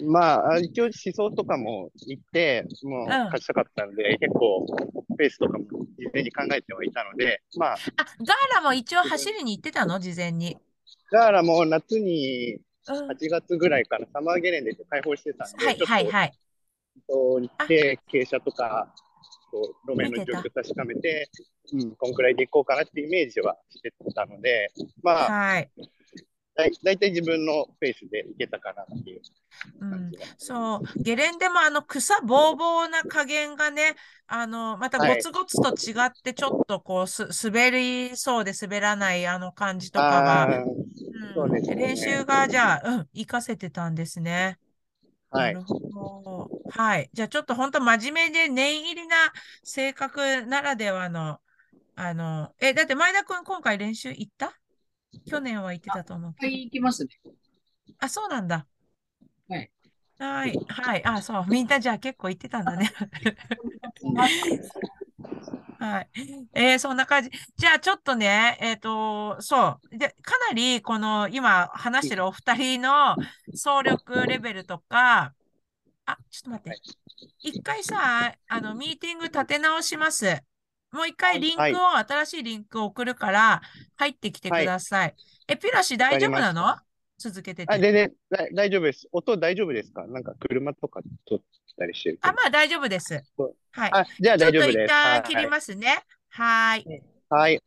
[0.07, 4.65] まあ、一応思想とかも言って、もううん勝ちたかったんで、結構
[5.17, 7.77] ペースとかも事前に考えてはいたので、まあ、あ、
[8.19, 9.99] ガーラも一応走りに行ってたの？
[9.99, 10.57] 事前に。
[11.11, 13.07] だからもう夏にうん。
[13.11, 16.33] 8月ぐらいからサマーゲレンデで開放してたんで、はいちょっとはいはい。
[17.07, 18.93] こう行って、傾斜とか、
[19.51, 21.29] こう路面の状況確かめて、
[21.71, 25.69] うん、こんくらいで行こうかなってイメージはしてたので、まあ、はい。
[26.55, 29.21] だい大体自分のペースで行けたかなっていう
[29.79, 30.11] うん。
[30.37, 33.95] そう、ゲレンデもあの草ぼうぼうな加減がね、
[34.27, 40.93] あの、またはいゴツゴツと違ってちょっとこうす、滑りそうで滑らないあの感じとかが、うん
[41.35, 44.59] そうですね練習がじゃあ、うん、活かせてたんですね。
[45.31, 45.61] はないる。
[45.63, 46.51] ほど。
[46.69, 47.09] はい。
[47.13, 49.15] じゃあちょっと本当真面目で念入りな
[49.63, 51.39] 性格ならではの、
[51.95, 54.59] あの、え、だって前田くん今回練習行った？
[55.25, 56.47] 去年は行ってたと思うけど。
[56.47, 57.09] はい、行きましたね。
[57.99, 58.67] あ、そうなんだ。
[59.49, 59.71] はい。
[60.19, 60.59] はい。
[60.67, 61.05] はい。
[61.05, 61.45] あ、そう。
[61.47, 62.91] みんなじゃあ結構行ってたんだね。
[65.79, 66.09] はい。
[66.53, 67.31] えーそんな感じ。
[67.57, 69.97] じゃあちょっとね、えっと、そう。
[69.97, 73.17] で、かなりこの今話してるお二人の
[73.53, 75.33] 総力レベルとか、
[76.05, 76.81] あ、ちょっと待って。
[77.39, 80.25] 一回さ、あの、ミーティング立て直します。
[80.93, 83.61] もう一回リンクを、はい新しいリンクを送るから、
[83.95, 85.15] 入ってきてください。
[85.47, 86.77] え、ピロシ大丈夫なの？
[87.17, 87.81] 続けてあ、て。
[87.81, 89.07] 全然だ大丈夫です。
[89.11, 90.05] 音大丈夫ですか？
[90.05, 91.39] なんか車とか撮っ
[91.77, 92.37] たりしてるけあ、ど。
[92.37, 93.13] まあ大丈夫です。
[93.71, 93.89] はい。
[93.91, 94.89] あ、じゃあちょっと一大丈夫です。
[94.89, 96.03] 旦切りますね。
[96.29, 97.01] はーい。
[97.29, 97.61] はい。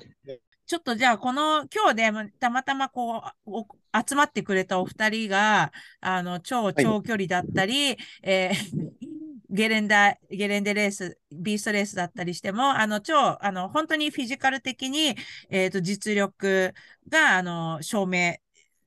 [0.68, 3.66] ちょっとじゃあ、この、今日でもたまたまこう、お
[4.08, 8.85] 集まってくれたお二人が、あの、超長距離だったり、えー
[9.56, 13.14] ゲレンダ、ゲレンデレース、ビーストレースだったりしても、あの、超、
[13.44, 15.16] あの、本当にフィジカル的に、
[15.50, 16.74] えっと、実力
[17.08, 18.36] が、あの、証明、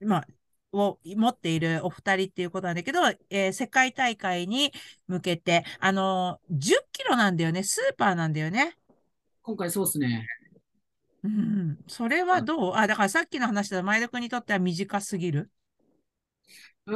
[0.01, 0.27] まあ、
[0.71, 4.71] を持っているお二人っていうことなんだけど、えー世界大会に
[5.08, 7.63] 向けて、あの、10キロなんだよね。
[7.63, 8.77] スーパーなんだよね。
[9.41, 10.27] 今回そうですね。
[11.23, 12.73] うん、それはどう？
[12.75, 15.51] あ、だからさっきの話だと前田君にとっては短すぎる？
[16.86, 16.95] うー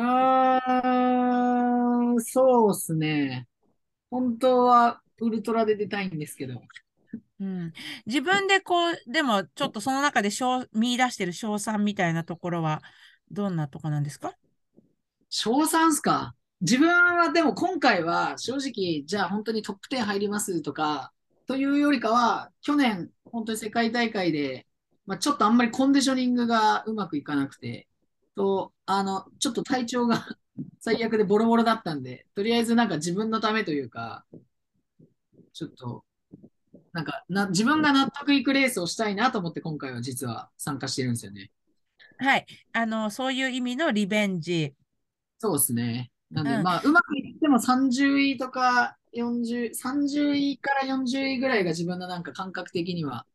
[2.15, 3.47] ん、そうですね。
[4.13, 6.62] 本当はウルトラで出たいんですけど。
[7.39, 7.73] うん。
[8.06, 12.84] 自分でこう、でもちょっとその中で賞見出してる賞賛みたいなところは
[13.32, 14.36] どんなとこなんですか？
[15.30, 16.36] 賞賛っすか？
[16.62, 21.12] 自分はでも今回は正直、じゃあ本当にトップ10入りますとか、
[21.47, 24.67] というよりかは、去年本当に世界大会で、
[25.08, 27.88] まあ、ちょっとあんまりコンディショニングがうまくいかなくて、
[28.36, 30.26] と、あの、ちょっと体調が
[30.79, 34.25] 最悪でボロボロだったんで、とりあえずなんか自分のためというか、
[35.53, 36.03] ちょっと、
[36.91, 41.51] なんかな、自分が納得いくレースをしたいなと思って今回は実は参加してるんですよね。
[42.17, 42.45] はい。
[42.73, 44.73] あの、そういう意味のリベンジ。
[45.39, 46.11] そうですね。
[46.31, 53.25] なんで、うんまあ、うまくいっても30位とか40、30位から40位ぐらいが自分のなんか感覚的には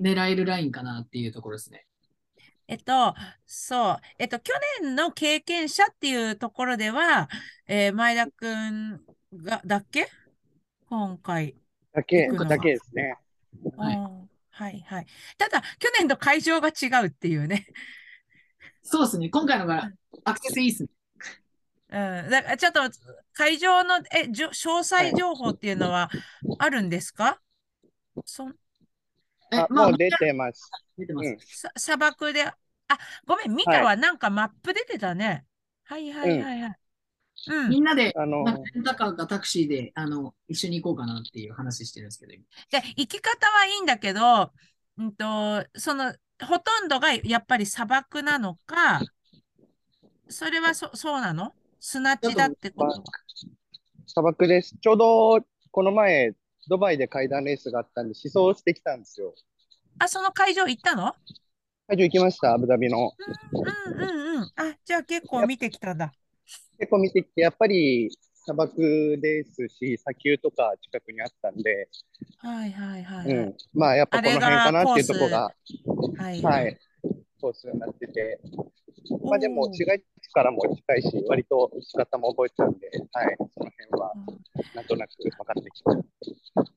[0.00, 1.86] 狙えるラインかなっていうところですね。
[2.66, 3.14] えっと、
[3.46, 3.96] そう。
[4.18, 7.28] えっと、去年の経験者っていうところでは、
[7.66, 9.00] えー前田君
[9.34, 10.08] が、だっけ？
[10.88, 11.56] 今回。
[11.92, 13.16] だけだけですね。
[13.76, 15.06] はいうんはいはい。
[15.36, 17.66] ただ、去年と会場が違うっていうね。
[18.82, 19.28] そうですね。
[19.28, 19.90] 今回のが
[20.24, 20.88] アクセスいいっすね。
[21.90, 22.30] うん。
[22.30, 22.80] だからちょっと、
[23.32, 26.08] 会場の、え、じょ詳細情報っていうのは
[26.58, 27.40] あるんですか？
[28.24, 28.54] そん
[29.52, 30.70] えあ、まあ、もう出てます。
[30.96, 31.28] 出てます。
[31.28, 32.44] うんさ砂漠で
[33.26, 35.44] ごめん、ミカはなんかマップ出てたね。
[35.84, 36.76] はいはいはいはい。
[37.46, 37.70] うん。
[37.70, 44.52] みんなで、あの、なんかレンタカーかタクシーで、あの、一緒に行こうかなっていう話してるんですけど、今で、行き方はいいんだけど、
[44.98, 49.00] うんと、その、ほとんどがやっぱり砂漠なのか、
[50.28, 51.52] それはそ、そうなの？
[51.80, 53.02] 砂地だってことは。
[54.06, 54.76] 砂漠です。
[54.80, 56.32] ちょうど、この前、
[56.68, 59.34] ドバイで階段レースがあったんで、試走してきたんですよ。
[59.98, 61.14] あ、その会場行ったの？
[61.86, 63.12] 会場行きました、アブダビの。
[63.52, 64.42] うんうんうん。
[64.56, 66.12] あ、じゃあ結構見てきたんだ。
[66.78, 68.08] 結構見てきて、やっぱり
[68.44, 71.88] 砂漠ですし、砂丘とか近くにあったんで、
[72.38, 73.26] はいはいはい。
[73.26, 73.54] はいうん。
[73.74, 75.54] まあ、やっぱこの辺かなっていうところが、
[76.16, 76.78] はいはい、
[77.44, 78.40] コースになってて、
[79.22, 84.26] まあでも、市街地からも近いし、割と打ち方も覚えてたんで、はい、その辺はうん
[84.74, 85.92] なんとなく分かってきた。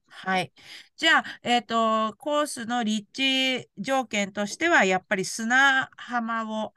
[0.07, 0.51] はい。
[0.97, 6.73] じゃあ、えっと、コースの立地条件としては、やっぱり砂浜を、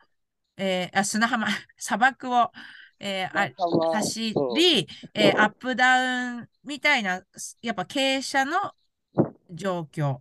[0.56, 1.46] えーあ、砂浜、
[1.78, 2.52] 砂漠を、
[3.00, 7.24] えーあまあ走り、えーアップダウンみたいな、
[7.62, 8.74] やっぱ傾斜の
[9.50, 10.20] 状況。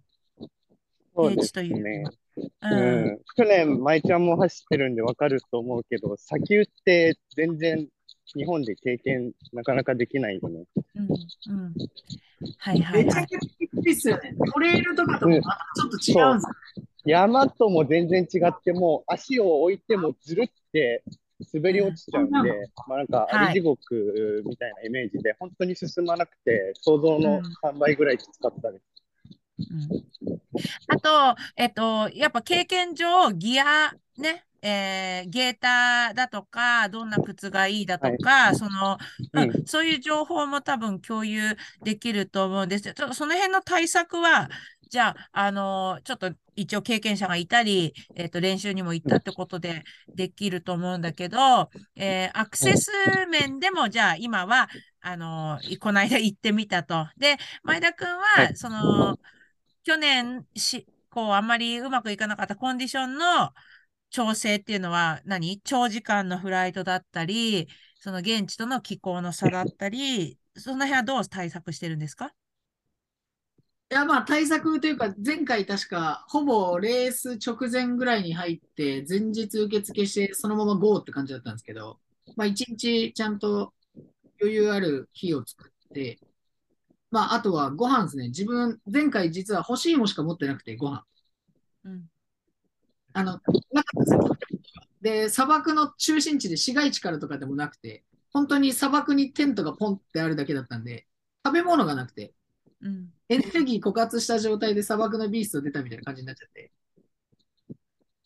[1.21, 2.03] 平地というね。
[2.39, 2.51] う。
[2.61, 3.19] うんん。
[3.35, 7.87] 去年、舞ちゃんも走ってるんで分かると思うけど、砂丘って全然
[8.35, 10.63] 日本で経験なかなかできないよね。
[10.95, 11.07] うん。
[11.07, 11.73] うん。
[12.57, 13.05] はいはいはい。
[13.05, 14.35] めちゃくちゃきついっすよね。
[14.53, 16.85] トレイルとかともまたちょっと違うんですよ。
[17.05, 21.03] 山とも全然違って、もう足を置いてもずるって
[21.53, 28.83] 滑り落ちちゃうんで、まあなんか、はいあり地獄みたいなイメージで、本当に進まなくて、想像の3倍ぐらいきつかったです。
[29.59, 30.09] うん
[30.87, 38.97] あと、えっと、やっぱ経験上、ギア、ね、えーゲーターだとか、どんな靴がいいだとか、その、
[39.33, 42.93] うんうんそういう情報も多分共有できると思うんですよ。
[42.93, 44.49] ちょっとその辺の対策は、
[44.89, 49.83] じゃあ、あのちょっと一応経験者がいたり、えっと、練習にも行ったってことで
[50.15, 52.91] できると思うんだけど、えーアクセス
[53.29, 54.67] 面でも、じゃあ今は、
[55.01, 57.07] あのこの間行ってみたと。
[57.17, 59.17] で、前田君は、はいその、
[59.83, 63.51] 去年し、こう、あんまりうまくいかなかったコンディションの
[64.09, 65.61] 調整っていうのは何？
[65.63, 72.33] 長時間のフライトだったり、その現地との気候の差だったり、その辺はどう対策してるんですか？
[73.91, 81.99] いや、まあ対策というか、前回確か、ほぼレース直前ぐらいに入って、前日受付して、そのまま GO って感じだったんですけど、
[82.35, 83.73] まあ一日ちゃんと
[84.39, 86.19] 余裕ある日を作って、
[87.11, 88.27] まああとはご飯ですね。
[88.27, 91.05] 自分、前回実は欲しいもしか持ってなくて、ご飯。
[91.85, 92.09] うん。
[93.13, 94.37] あの、なかったんですよ。
[95.01, 101.07] で、砂漠の中心地で市街地からとかでもなくて、本当に砂漠にテントがポンってあるだけだったんで、
[101.45, 102.33] 食べ物がなくて、
[102.81, 103.09] うん。
[103.29, 106.71] エネルギー枯渇した状態で砂漠のビースト出たみたいな感じになっちゃって。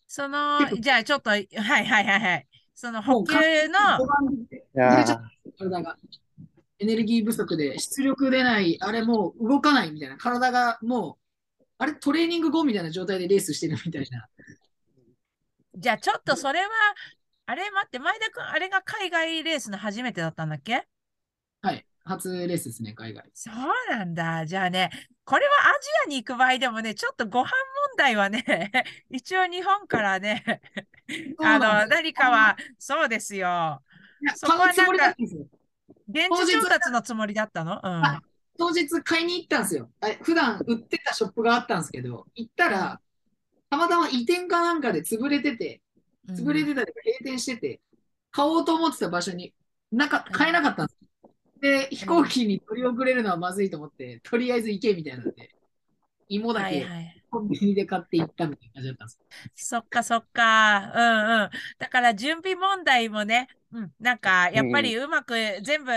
[0.06, 2.46] そのじゃあちょっと、はいはいはいはい。
[2.74, 5.22] その補給の5、番でいやー揺れちゃった
[5.58, 5.98] 体が。
[6.78, 11.18] エネルギー不足で出力出ない、あれもう動かないみたいな、体がも
[11.60, 14.26] う、あれトレーニング後みたいな状態でレースしてるみたいな。
[15.76, 16.68] じゃあちょっとそれは、
[17.46, 20.86] あれ待って、前田君、あれが海外レースの初めてだったんだっけ？
[21.62, 21.86] はい。
[22.06, 23.24] 初レースですね、海外。
[23.32, 23.54] そう
[23.90, 24.44] なんだ。
[24.44, 24.90] じゃあね、
[25.24, 27.52] これはアジアに行く場合でもね、ちょっとご飯問
[27.96, 28.44] 題はね、
[29.10, 30.60] 一応日本からね、
[31.42, 33.82] あの、何かは、そうですよ。
[34.36, 35.16] そこはなんか
[36.14, 37.80] 現地調達のつもりだったの？
[37.82, 38.04] うん。
[38.04, 38.22] あ
[38.56, 39.90] 当日買いに行ったんですよ。
[40.00, 43.00] あ普段売ってたショップがあったんですけど、行ったら、
[43.68, 45.82] たまたま移転かなんかで潰れてて、
[46.28, 47.80] 潰れてたり閉店してて、
[48.30, 49.52] 買おうと思ってた場所に
[49.90, 51.90] なか買えなかったんです。
[51.90, 55.50] で、飛行機に取り遅れるのはまずいと思って、とりあえず行けみたいなんで、
[56.28, 57.23] 芋だけはいはい。
[57.34, 59.12] コンビニで買って行ったみたいな感じだったんで
[59.56, 59.66] す。
[59.66, 60.92] そっかそっか。
[60.94, 61.50] うんうん。
[61.80, 65.92] だから準備問題もね、うん、なんかやっぱりうまく全部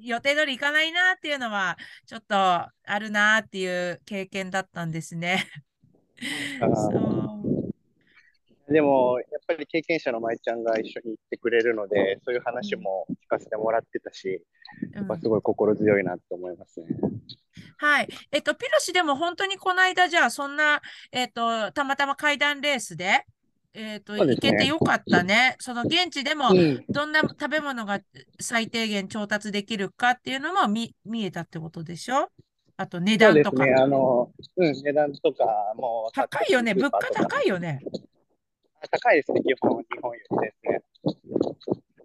[0.00, 5.46] 予定通りいかないなっていうのはちょっとあるなっていう経験だったんですね。
[6.58, 7.49] そう。
[8.70, 14.42] でも、やっぱり経験者の舞ちゃんが一緒に行ってくれるので、そういう話も聞かせてもらってたし、
[14.94, 16.86] やっぱすごい心強いなって思いますね。
[17.78, 18.08] はい。
[18.30, 23.24] えっと、ピロシでも本当にこの間じゃあそんな、えっと、たまたま階段レースで、
[23.74, 25.56] えっと、ね行けてよかったね。
[25.58, 28.00] その現地でもうん、どんな食べ物が
[28.40, 32.28] 最低限調達できるかっていうのも見、見えたってことでしょ？
[32.76, 33.64] あと値段とか。
[33.64, 35.44] ですね、あの、うん、値段とか
[35.76, 36.74] も高いよね。
[36.74, 37.80] 物価高いよね。
[38.88, 40.80] 高いですね、基本、日本よりですね。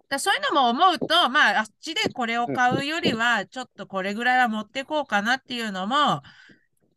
[0.07, 6.21] だそういうのも思うと、まあ、あっちでこれを買うよりは、ちょっとこれぐらいは持ってこうかなっていうのも、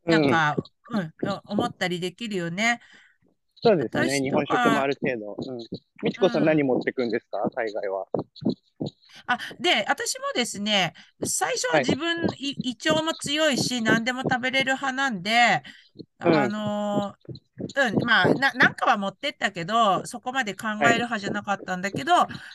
[0.05, 0.57] なんか、
[0.91, 1.12] うん、
[1.47, 2.81] 思ったりできるよね。
[3.61, 4.09] そうですね。
[4.09, 5.37] 私日本食もある程度。
[5.37, 5.59] うん。
[6.03, 7.49] みちこさうんん何持ってくんですか？
[7.55, 8.07] 海外は。
[9.26, 15.62] あ、で、私もですね、最初ははい自分、い胃腸も強いし、何でも食べれる派なんで、
[16.24, 17.37] うんあのーうん、
[18.04, 22.12] まあ、な、なんかは持ってったけど、そこまで考える派じゃなかったんだけど、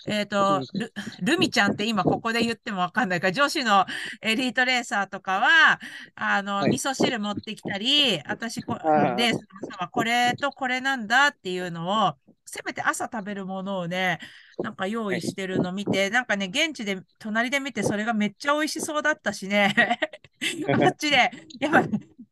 [0.08, 3.86] えっと、ル、ルミちゃんって今ここで言ってもわかんないから、女子の
[4.22, 5.80] エリートレーサーとかは、
[6.16, 6.72] あの、はい。
[6.72, 8.78] 味噌汁持ってきたり、私こ、
[9.18, 9.39] で、そ
[9.80, 12.14] はこれとこれなんだっていうのを、
[12.45, 14.20] せめて朝食べるものをね、
[14.60, 19.74] なんか用意してるの見て、なんかね、現地で、隣で見て、それがめっちゃ美味しそうだったしね、
[20.78, 21.84] こっちで、やっぱ、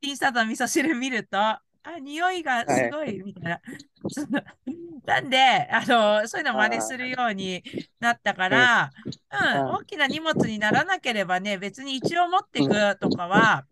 [0.01, 1.61] インスタントの味噌汁見ると、あ、
[1.99, 3.61] 匂いがすごい、みたいな。
[5.05, 7.63] なんで、あの、そういうの真似するように
[7.99, 8.91] なったから、
[9.31, 13.65] うん、うん大きな荷物にならなければね、別に一応持っていくとかは、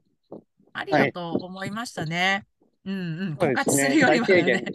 [0.73, 2.45] ありだと思いましたね。
[2.85, 4.65] うんうん、うですね渇するよりはね限。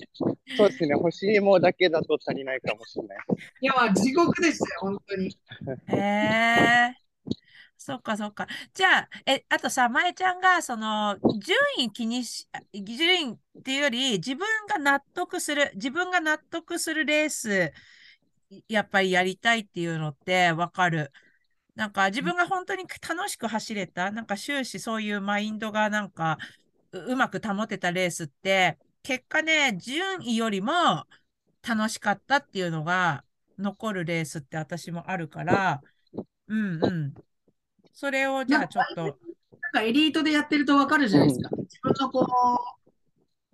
[0.56, 0.90] そうですね。
[0.90, 3.18] 欲しいものだけだと足りないかもしれない。
[3.60, 5.36] いや、まあ、地獄でしたよ、本当に。
[5.88, 7.03] へえ。
[7.76, 8.46] そっかそっか。
[8.72, 17.72] じゃあ、え、あとさ、まえちゃんが、その、順位気にし、順位っていうより、自分が納得する、自分が納得するレース、
[18.68, 21.12] やっぱりやりたいっていうのってわかる。
[21.74, 26.38] なんか自分が本当に楽しく走れた、なんか終始そういうマインドがなんか
[26.92, 30.72] ううまく保てたレースって、結果ね、順位よりも
[31.66, 33.24] 楽しかったっていうのが
[33.58, 35.82] 残るレースって私もあるから、
[36.48, 37.14] うんうん。
[37.94, 39.12] それをじゃあちょっと、なん
[39.72, 41.48] かエリートでやってるとわかるじゃないですか。
[41.56, 42.90] 自分のこう、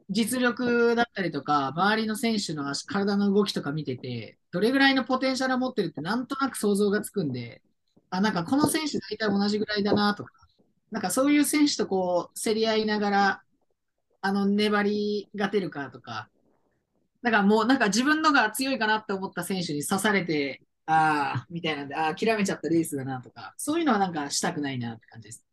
[0.09, 7.62] 実力だったりとか、周りの選手の足体の動きとか見てて、どれぐらいのポテンシャルを持ってるってなんとなく想像がつくんで、
[8.09, 10.32] あ、なんかこの選手大体同じぐらいだなとか、
[10.91, 13.43] なんかそういう選手とこう、競り合いながら、
[14.22, 16.30] あの、粘りが出るかとか、
[17.22, 25.45] だからもうなんか自分のが強いかなって思った選手に刺されて、ああ、みたいなんで、ああ、諦めちゃったレースだなとか、そういうのはなんかしたくないなって感じです。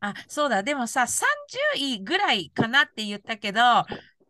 [0.00, 3.60] あ、そうだ、でもさ、30位ぐらいかなって言ったけど、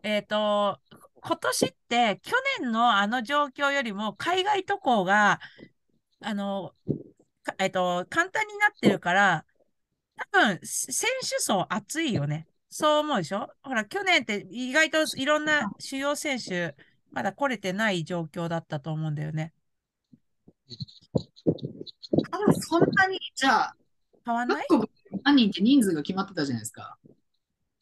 [0.02, 0.78] えっと、
[1.22, 5.40] 今年って去年のあの状況よりも海外渡航が、
[6.20, 6.74] あの、
[7.58, 9.44] えっと、簡単になってるから、
[10.32, 12.46] 多分、選手層厚いよね。
[12.68, 13.48] そう思うでしょ？
[13.62, 16.74] ほら、去年って意外といろんな主要選手、
[17.10, 19.54] まだ来れてない状況だったと思うんだよね。
[22.30, 23.76] 多分そんなに、じゃあ、
[24.24, 24.66] 変わんない？
[24.68, 24.90] 各国
[25.24, 26.98] 何人って人数が決まってたじゃないですか。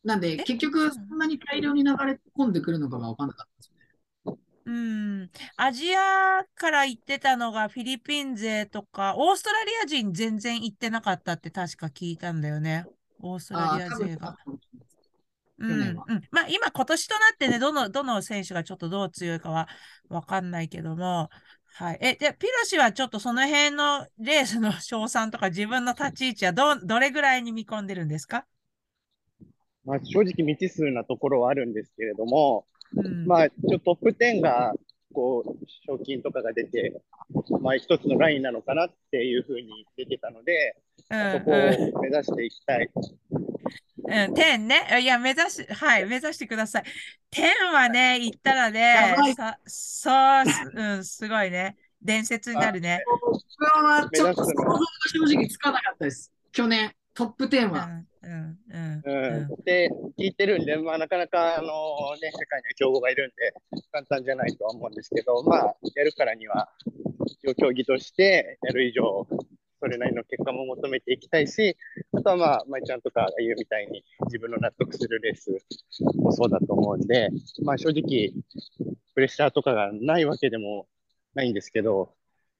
[0.04, 0.36] なんで、え？
[0.36, 4.36] 結局、そんなに大量に流れ込んでくるのかが分かんなかったですね。
[4.66, 5.30] うん。
[5.56, 12.84] アジアから行ってたのがフィリピン勢とか、オーストラリア人全然行ってなかったって確か聞いたんだよね。
[13.20, 14.36] オーストラリア勢が。
[14.46, 14.58] そう
[15.58, 15.96] うん。
[16.30, 19.68] まあ今今年となってね、どの、どの選手がちょっとどう強いかは
[20.10, 21.30] わかんないけども、
[21.78, 21.98] はい。
[22.00, 28.46] え、で、ピロシはちょっとその辺のレースの賞賛とか自分の立ち位置はど、どれぐらいに見込んでるんですか？
[29.84, 32.64] まあ、正直未知数なところはあるんですけれども、
[32.96, 33.26] うん。
[33.26, 34.72] まあ、ちょっとトップ10が、
[35.16, 37.00] こう、賞金とかが出て、
[37.62, 40.76] まあ、一つのラインなのかなっていうふうに出てたので、
[41.08, 42.90] うんそこを目指していきたい。
[42.94, 45.00] うん、10ね。
[45.00, 46.84] いや、目指し、はい、目指してください。
[47.32, 49.16] 10はね、行ったらね
[49.64, 50.10] そ
[50.42, 51.76] う、すうん、すごいね。
[52.02, 53.02] 伝説になるね。
[53.22, 54.78] 僕はちょっと想像が
[55.28, 56.30] 正直つかなかったです。
[56.52, 57.88] 去年、トップ10は。
[58.22, 61.66] うん、うん、うん、うん、って聞いてるんで、まあ、なかなか、あの
[62.20, 63.54] ね、世界には強豪がいるんで、
[63.90, 66.68] 簡単じゃないとは思うんですけど、まあ、やるからには、
[67.24, 69.26] 一応競技としてやる以上、
[69.80, 71.78] それなりの結果も求めていきたいし、
[72.12, 75.56] あとはまあ、舞ちゃんとかが言うみたいに、自分の納得するレース
[76.16, 77.30] もそうだと思うんで、
[77.64, 78.32] まあ正直、
[79.14, 80.86] プレッシャーとかがないわけでも
[81.34, 82.14] ないんですけど、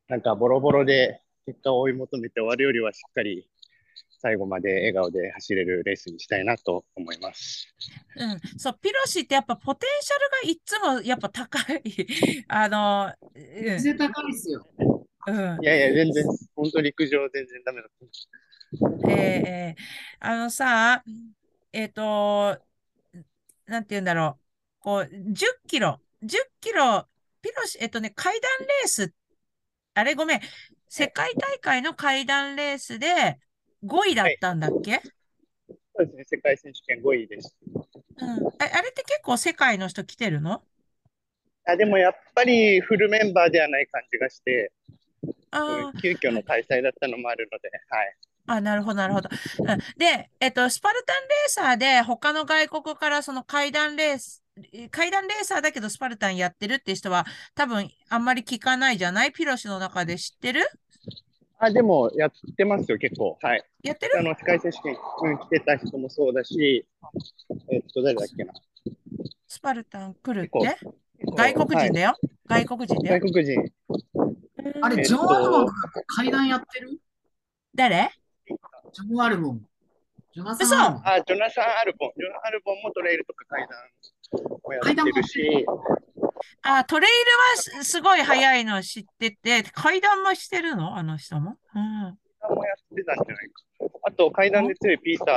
[0.09, 3.49] なんかボロボロで結果を追い求めて終わるよりはしっかり
[4.27, 7.73] 最後まで笑顔で走れるレースにしたいなと思います。
[8.17, 8.41] うん。
[8.59, 11.81] そう、ピロシってやっぱポテンシャルがいつもやっぱ高い。
[12.49, 14.67] あの、全然高いですよ。
[15.29, 15.63] うん、うん。
[15.63, 16.25] いやいや、全然、
[16.57, 17.91] 本当陸上全然ダメだっ
[19.05, 19.11] た。
[19.11, 19.83] えーえー
[20.19, 21.05] あのさ、
[21.73, 22.59] えっと、
[23.67, 24.43] なんて言うんだろう。
[24.81, 27.07] こう、10キロ、10キロ、
[27.43, 29.13] ピロシ、えっとね、階段レース、
[29.95, 30.41] あれごめん、
[30.89, 33.39] 世界大会の階段レースで
[33.87, 35.01] 5位だったんだっけ、
[35.97, 37.57] そうですね、世界選手権5位です。
[38.19, 40.63] うん、ああれって結構世界の人来てるの？
[41.65, 44.73] あでもやっぱりフルメンバーではない感じがして、
[45.51, 48.17] あ急遽の開催だったのもあるので、はい。
[48.49, 49.29] あ、なるほど、なるほど。
[49.59, 49.79] うん。
[49.97, 54.45] で、えっと、スパルタンレーサーで他の外国からその階段レース
[54.91, 59.33] 階段レーサーだけどスパルタンやってるって人は多分あんまり聞かないじゃない？
[59.33, 60.63] ピロシの中で知ってる？
[61.59, 63.39] あ、でもやってますよ、結構。
[63.41, 63.65] はい。
[63.83, 64.19] やってる？
[64.19, 66.87] あの、世界選手権、うん、来てた人もそうだし、
[67.71, 68.53] えっと、誰だっけな。
[69.47, 70.77] スパルタン来るって？
[71.35, 72.09] 外国人だよ。
[72.11, 72.17] よ。
[72.47, 73.21] 外国人だよ。
[73.21, 73.73] 外国人。
[74.83, 75.73] あれ、えっとジョン・アルモンが
[76.07, 77.01] 階段やってる？
[77.75, 78.11] 誰？
[78.93, 79.67] ジョン・アルモン。
[80.35, 81.03] ジョナサン・嘘アルモン。
[81.07, 82.11] あ、ジョナサン・アルボン。
[82.17, 83.71] ジョナサン・アルボンもトレイルとか階段
[84.63, 85.65] もやってるし、
[86.63, 87.11] あ、トレイ
[87.73, 90.97] ルはすすごい速いの知ってて、階段もしてるの？
[90.97, 91.57] あの人も？
[91.75, 92.19] うん。
[92.41, 93.89] 階段もやってたんじゃないかな。
[94.05, 95.33] あと、階段で強いピータ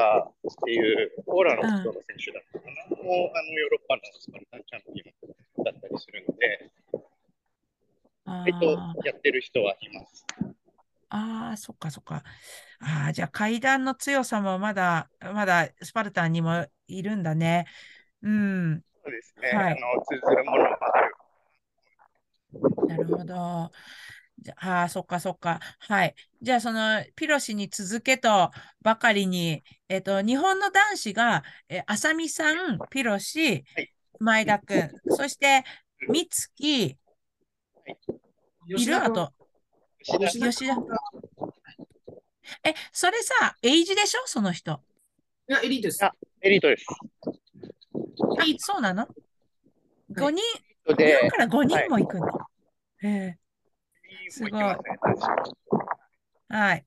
[0.46, 3.04] ーっていう、ポーラの人の選手だったかな。
[3.04, 5.04] もう、あの、ヨーロッパのスパルタンチャンピ
[5.58, 6.72] オンだったりするので、
[8.26, 10.26] あ割とーやってる人はいます。
[11.10, 12.24] あー、そっかそっか。
[12.80, 17.66] ああ、じゃあ階段の強さもまだ、まだスパルタンにもいるんだね。
[18.22, 18.84] うん。
[19.10, 19.50] そうですね。
[19.58, 21.16] はいあの、通ずるものもある。
[22.88, 23.72] なるほど。
[24.40, 25.60] じゃあ、あーそっかそっか。
[25.80, 26.16] はい。
[26.42, 28.52] じゃあ、その、ピロシに続けと
[28.82, 35.64] ばかりに、えっと、日本の男子が、え、浅見さん、ピロシはい、前田くん、そして、
[36.12, 36.98] 美月、
[38.78, 38.96] いる？
[38.96, 39.34] あと、
[40.02, 40.76] 吉田吉田吉田
[42.64, 44.22] え、それさ、エイジでしょ？
[44.26, 44.82] その人。
[45.50, 46.06] いや、エリートです。
[46.06, 46.86] あエリートです。
[48.18, 49.08] あ、そうなの
[50.10, 50.44] ?5 人、
[50.88, 52.28] 日で本、から5人も行くんだ。
[53.04, 53.40] へえ
[54.30, 54.62] すごい
[56.50, 56.86] はい。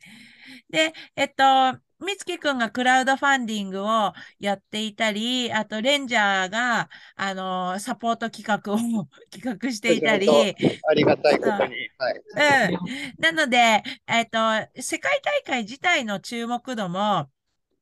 [0.71, 8.77] で、えっと、みつきくんがクラウドファンディングをやっていたり、あと、レンジャーが、あの、サポート企画を
[9.31, 11.91] 企画していたり、ありがたいことに。
[11.99, 12.23] はい。
[12.35, 13.21] うん。
[13.21, 14.39] なので、えっと、
[14.81, 17.31] 世界大会自体の注目度も、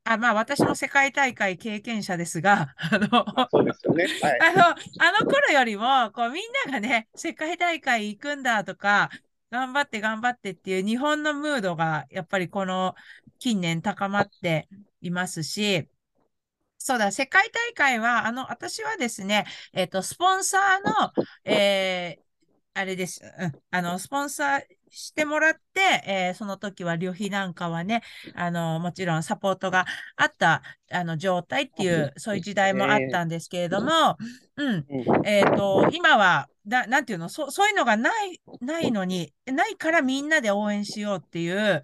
[0.04, 3.08] あ、まあ、私も世界大会経験者ですが、あの、
[3.50, 4.06] そうですよね。
[4.22, 4.40] はい。
[4.40, 4.74] あの、あ
[5.20, 9.10] の頃よりも、こう、みんながね、世界大会行くんだとか、
[9.50, 12.94] 頑張って頑張ってっていう日本のムードが、やっぱりこの
[13.38, 14.68] 近年高まって
[15.00, 15.88] いますし、
[16.78, 19.44] そうだ、世界大会は、あの、私はですね、
[19.74, 22.30] えっと、スポンサーの、えー
[22.72, 28.02] あれです、うん、あの、スポンサーしてもらって、えーその時は旅費なんかはね、
[28.34, 29.86] あの、もちろんサポートが
[30.16, 34.16] あった、あの、状態っていう、そういう時代もあったんですけれども、
[34.56, 35.26] うん、うん。
[35.26, 41.82] えっと、今は、な、なんていうの、そ、そういうのがない、ないのに、ないからみんなで応援しようっていう、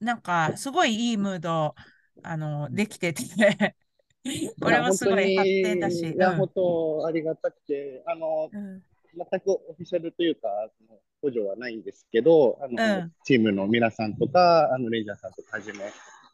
[0.00, 1.74] なんか、すごいいいムード、
[2.22, 3.76] あの、できてて、
[4.60, 6.10] これもすごい発展だし。
[6.10, 8.82] いや、うん本当ありがたくて、あの、うん。
[9.14, 13.12] 全くオフィシャルというか、その補助はないんですけど、あの、うん。
[13.24, 15.78] チームの皆さんとか、あの、レイジャーさんとかはじめ、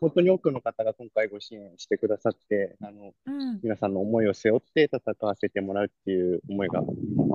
[0.00, 6.82] 本当に多くの方が今回ご支援してくださって、あの、うん、皆さんの思いを背負って戦わせてもらうっていう思いが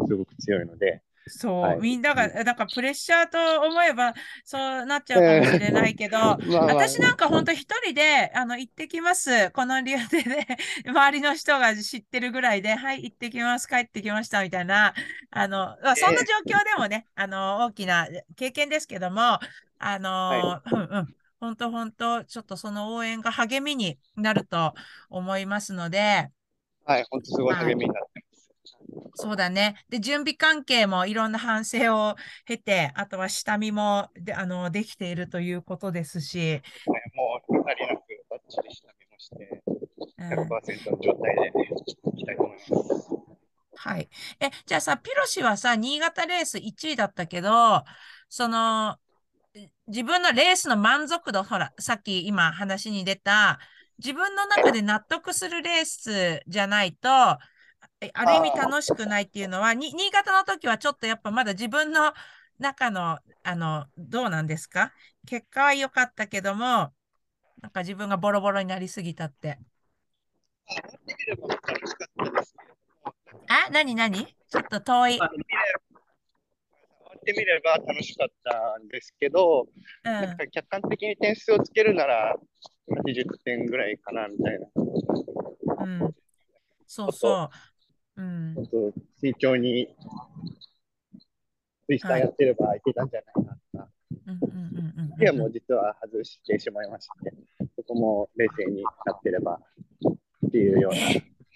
[0.07, 1.79] すごく強いので、そう、はい。
[1.79, 4.13] みんなが、なんかプレッシャーと思えば、
[4.43, 6.65] そうなっちゃうかもしれないけど、 まあまあ。
[6.75, 9.51] 私なんか本当一人で、あの、行ってきます。
[9.51, 10.47] この理由でね、
[10.85, 14.93] 周りの人が知ってるぐらいで、はい、行ってきます、帰ってきました、みたいな、
[15.31, 19.39] あの、まあそんな状況でもね、あの、大きな経験ですけども、
[19.79, 21.15] あの、はうんうん。
[21.39, 24.73] 本当本当、ちょっとその応援が励みになると
[25.09, 26.29] 思いますので、
[26.85, 28.02] はい、本当すごい励みになってます。
[29.15, 29.75] そうだね。
[29.89, 32.15] で、準備関係もいろんな反省を
[32.45, 36.61] 経て、あとは下見もで、あの、できているということですし、ね
[37.15, 39.61] もう、二人なくバッチリ下見もして、
[40.17, 41.51] うん100%の状態で
[42.11, 42.71] いきたいと思います。
[43.75, 44.09] はい。
[44.39, 47.83] え、じゃあさ、ピロシはさ、新潟レース1位だったけど、
[48.29, 48.97] その、
[49.87, 53.59] 自分のレースの満足度、ほら、さっき今話に出た、
[53.97, 57.37] 自分の中で納得するレースじゃないと、え
[58.13, 62.13] ある意味楽しくないっていうのは、に新潟の時はちょっとやっぱまだ自分の
[62.59, 64.93] 中の、あの、どうなんですか？
[65.25, 66.93] 結果は良かったけども、
[67.61, 69.59] なんか自分がボロボロになりすぎたって。
[73.47, 75.17] あ、なになにちょっと遠い。
[75.17, 75.29] 終わ
[77.15, 79.67] ってみれば楽しかったんですけど、
[80.03, 82.35] うんなんか客観的に点数をつけるなら、
[83.05, 84.67] 20点ぐらいかなみたいな、
[85.85, 86.15] うん。
[86.85, 87.49] そうそう。
[88.17, 88.53] うん。
[88.55, 89.87] 本当慎重に
[91.87, 93.87] ツイスターやってればいけたんじゃないかな。
[94.27, 97.33] うんうんうんうんうんいや、もう実は外してしまいまして、
[97.75, 99.59] そこも冷静になってれば
[100.47, 100.99] っていうような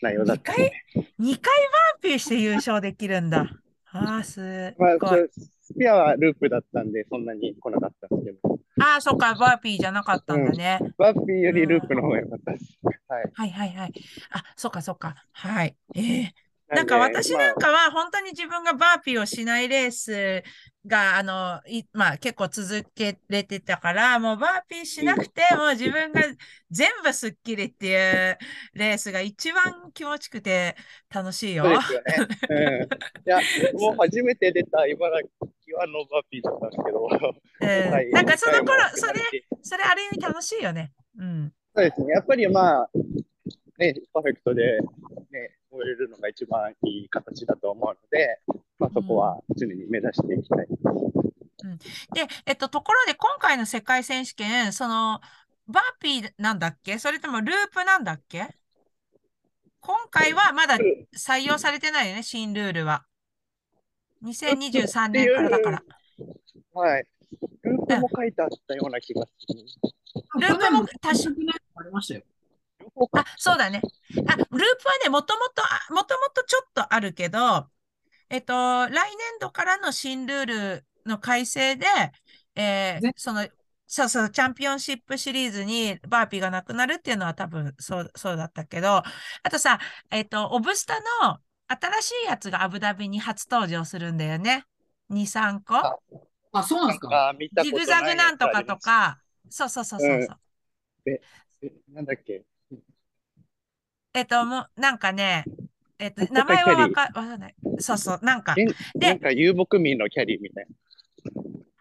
[0.02, 0.72] 内容だったので。
[1.20, 1.54] 2回
[1.94, 3.62] バーピーして優勝できるんだ。
[3.92, 4.98] ああ、すまあ、
[5.62, 10.80] スピアはループだったんで、そんなに来なかったんですけど、ああ、そっか、バーピーじゃなかったんだね。
[10.98, 12.78] バーピーよりループの方が良かったです。
[13.08, 13.32] はい。
[13.34, 13.94] はいはいはい。
[14.32, 15.16] あ、そっかそっか。
[15.32, 15.76] はい。
[15.96, 16.34] ええ
[16.70, 20.44] なんか私なんかは本当に自分がバーピーをしないレース
[20.86, 26.22] が、あの、いまあ結構続けれてたから、もうバーピーしなくて、もう自分が
[26.70, 28.38] 全部スッキリっていう
[28.74, 30.76] レースが一番気持ちくて
[31.14, 31.64] 楽しいよ。
[31.64, 32.16] そうですよね。
[32.50, 32.84] うん。
[32.84, 32.88] い
[33.26, 33.40] や、
[33.80, 35.20] もう初めて出た茨
[35.64, 37.08] 城はノーバーピーだったんですけど、
[38.12, 39.14] なんかその頃それ
[39.62, 40.92] それある意味楽しいよね。
[41.18, 41.54] うん。
[41.76, 42.14] そうですね。
[42.14, 42.90] やっぱりまあ、
[43.78, 44.80] ね、パーフェクトで、
[45.32, 48.40] ね、終えるのが一番いい形だと思うので、
[48.80, 50.68] まあそこは常に目指していきたい。
[52.14, 55.20] で、えっと、ところで今回の世界選手権、その、
[55.68, 56.98] バーピーなんだっけ？
[56.98, 58.48] それともループなんだっけ？
[59.82, 60.78] 今回はまだ
[61.16, 63.06] 採用されてないよね、新ルールは。
[64.24, 65.84] 2023年からだから。
[66.74, 67.06] はい。
[67.64, 69.60] ループも書いてあったような気がする。
[70.40, 72.22] ループも多少ありましたよ。
[73.14, 73.82] あ、そうだね。
[74.28, 74.64] あ、ループは
[75.04, 77.70] ね、もともと、あもともとちょっとあるけど、
[78.30, 81.86] えっと、来年度からの新ルールの改正で、
[82.56, 83.48] えーぜその、
[83.88, 89.04] そうそう、チャンピオンシップシリーズにバーピーがなくなるっていうのは多分そう、そうだったけど、あ
[89.50, 89.80] とさ、
[90.12, 94.66] えっと、オブスタの新しいやつがアブダビに初登場するんだよね。
[95.10, 95.76] 2、3個。
[95.76, 95.96] あ
[96.54, 97.30] あ、そうなんですか？
[97.30, 99.20] あ見たジグことないザグなんとかとか、
[99.50, 100.38] そうそうそうそうそう。
[101.08, 101.12] う
[101.92, 102.44] んなんだっけ？
[104.14, 105.46] えっと、もう、なんかね、
[106.00, 107.56] えっと、名前はわキか、わかんない。
[107.80, 108.66] そうそう、なんか、え
[109.00, 110.68] でなんか遊牧民のキャリーみたい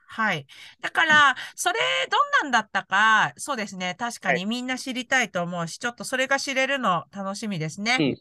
[0.08, 0.46] はい。
[0.80, 1.78] だから、それ、
[2.10, 3.94] どんなんだったか、そうですね。
[3.98, 8.16] 確かにみんな知りたいと思うし、ちょっとそれが知れるの楽しみですね。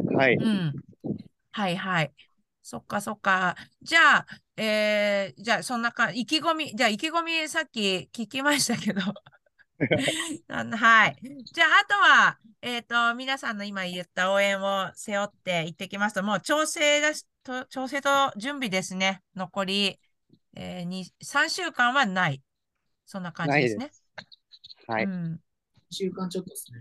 [0.00, 0.16] な。
[0.18, 0.36] はい。
[0.36, 0.74] うん。
[1.52, 2.12] はいはい。
[2.62, 3.56] そっかそっか。
[3.82, 4.26] じゃあ、
[4.56, 9.00] えー、じゃあ、そんなか、意気込み、じゃあ、意気込み、さっき聞きましたけど。
[10.48, 11.16] あのはい。
[11.44, 19.22] じゃあ、あとは、えっと、皆さんの今言った応援を背負って行ってきますと、もう調整だし、と調整と準備ですね。
[19.34, 20.00] 残り、
[20.54, 22.42] えー、に3週間はない。
[23.06, 23.90] そんな感じですね。
[24.86, 25.04] はい。
[25.04, 25.40] うん。
[25.90, 26.80] 週間ちょっとですね。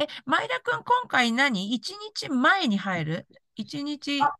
[0.00, 3.26] え、前田くん、今回何 ?1 日前に入る
[3.56, 4.34] ?1 日、あ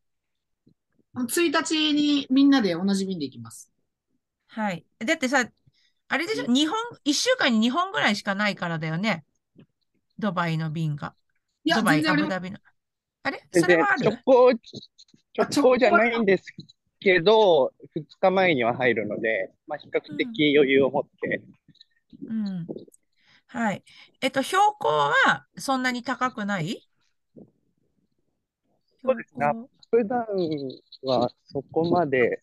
[1.14, 3.70] 1日にみんなで同じ便で行きます。
[4.48, 4.84] はい。
[4.98, 5.46] だってさ、
[6.12, 9.24] あれでしょ、日本、1週間に2本ぐらいしかないからだよね。
[10.18, 11.14] ドバイの便が。
[11.64, 12.06] ドバイ。
[12.06, 12.58] アブダビの。
[13.22, 13.42] あれ？
[13.50, 14.10] それはある？
[14.10, 14.60] 直行、
[15.62, 16.44] 行じゃないんです
[17.00, 21.40] けど、2日前には入るので、まあ、比較的余裕を持って、
[22.28, 22.66] うん。
[23.46, 23.82] はい。
[24.20, 26.86] えっと、標高はそんなに高くない？
[29.02, 29.81] そうですね標高？
[29.92, 30.24] 普段
[31.02, 32.42] はそこまで、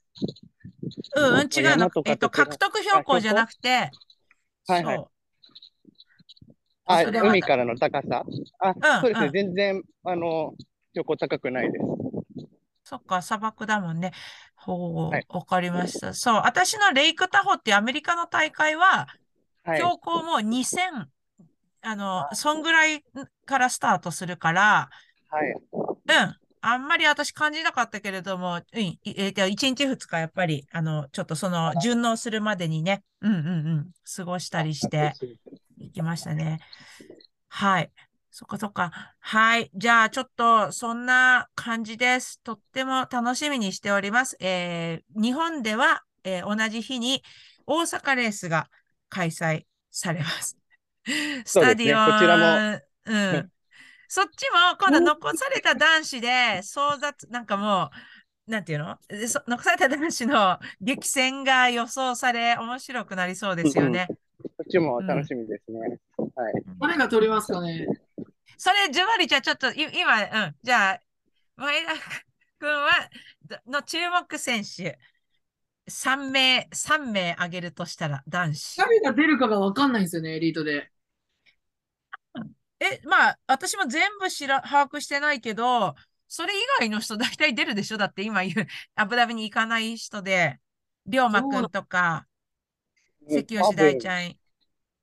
[1.16, 1.89] うん、うん、違うの。
[2.06, 3.89] えっと、獲得標高じゃなくて、
[4.68, 5.06] はいはい。
[6.86, 8.24] あ、海からの高さ？
[8.60, 10.54] あ、うんそうですね、うん全然、あの、
[10.93, 11.86] 標高高くないです。
[12.84, 14.12] そっか、砂漠だもんね。
[14.56, 16.14] ほうはい、わかりました。
[16.14, 19.08] そう、私のレイクタホってアメリカの大会は、
[19.64, 19.78] はい。
[19.78, 21.10] 標高も2000、
[21.82, 23.04] あの、そんぐらい
[23.45, 24.89] からスタートするから、
[25.30, 25.52] はい。
[25.52, 26.39] うん。
[26.62, 33.51] あんまり私感じなかったけれども、うん、いえっと、1日2日やっぱり、あの、ちょっとその、順応するまでにね、うんうんう
[33.82, 35.14] ん、過ごしたりして、
[35.78, 36.60] 行きましたね。
[37.47, 37.91] はい。
[38.32, 38.91] そっかそっか。
[39.20, 39.72] はい。
[39.74, 42.41] じゃあ、ちょっと、そんな感じです。
[42.41, 44.38] とっても楽しみにしております。
[44.39, 47.24] えー日本では、えー同じ日に
[47.66, 48.70] 大阪レースが
[49.10, 50.57] 開催されます。
[51.45, 53.51] スタディオン、こちらもうん。
[54.12, 56.28] そっちも、今度残された男子で、
[56.64, 57.91] 争奪、なんかも
[58.47, 58.97] う、なんていうの？
[59.47, 64.07] 残された男子の激戦が予想され、面白くなりそうですよね。
[64.41, 65.80] こっちも楽しみですね。
[66.36, 66.53] はい。
[66.82, 67.86] 誰が取りますかね？
[68.57, 70.99] それ、ジュバリちゃん、ちょっと、い今、うん、じゃあ、
[71.55, 71.91] 前田
[72.57, 72.89] 君は、
[73.45, 74.97] どの注目選手、
[75.88, 78.78] 3名、三名挙げるとしたら、男子。
[78.78, 80.89] 誰が出るかが分かんないんですよね、エリートで。
[82.80, 85.95] え、まあ、私も全部知ら、把握してないけど、
[86.27, 87.97] それ以外の人大体出るでしょ？
[87.97, 90.59] だって今言う、アブダビに行かない人で、
[91.05, 92.27] 龍馬くんとか、
[93.27, 94.36] 関吉大ちゃん、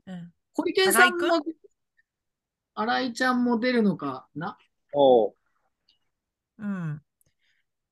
[0.07, 1.45] うん、ホリケンさんも、
[2.75, 4.57] 新井ちゃんも出るのかな？
[4.93, 5.35] おう。
[6.59, 7.03] うん。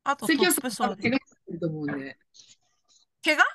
[0.05, 0.71] あと関吉。
[0.71, 2.19] さんは怪我してると思うんで、
[3.25, 3.43] 怪我？
[3.43, 3.54] フ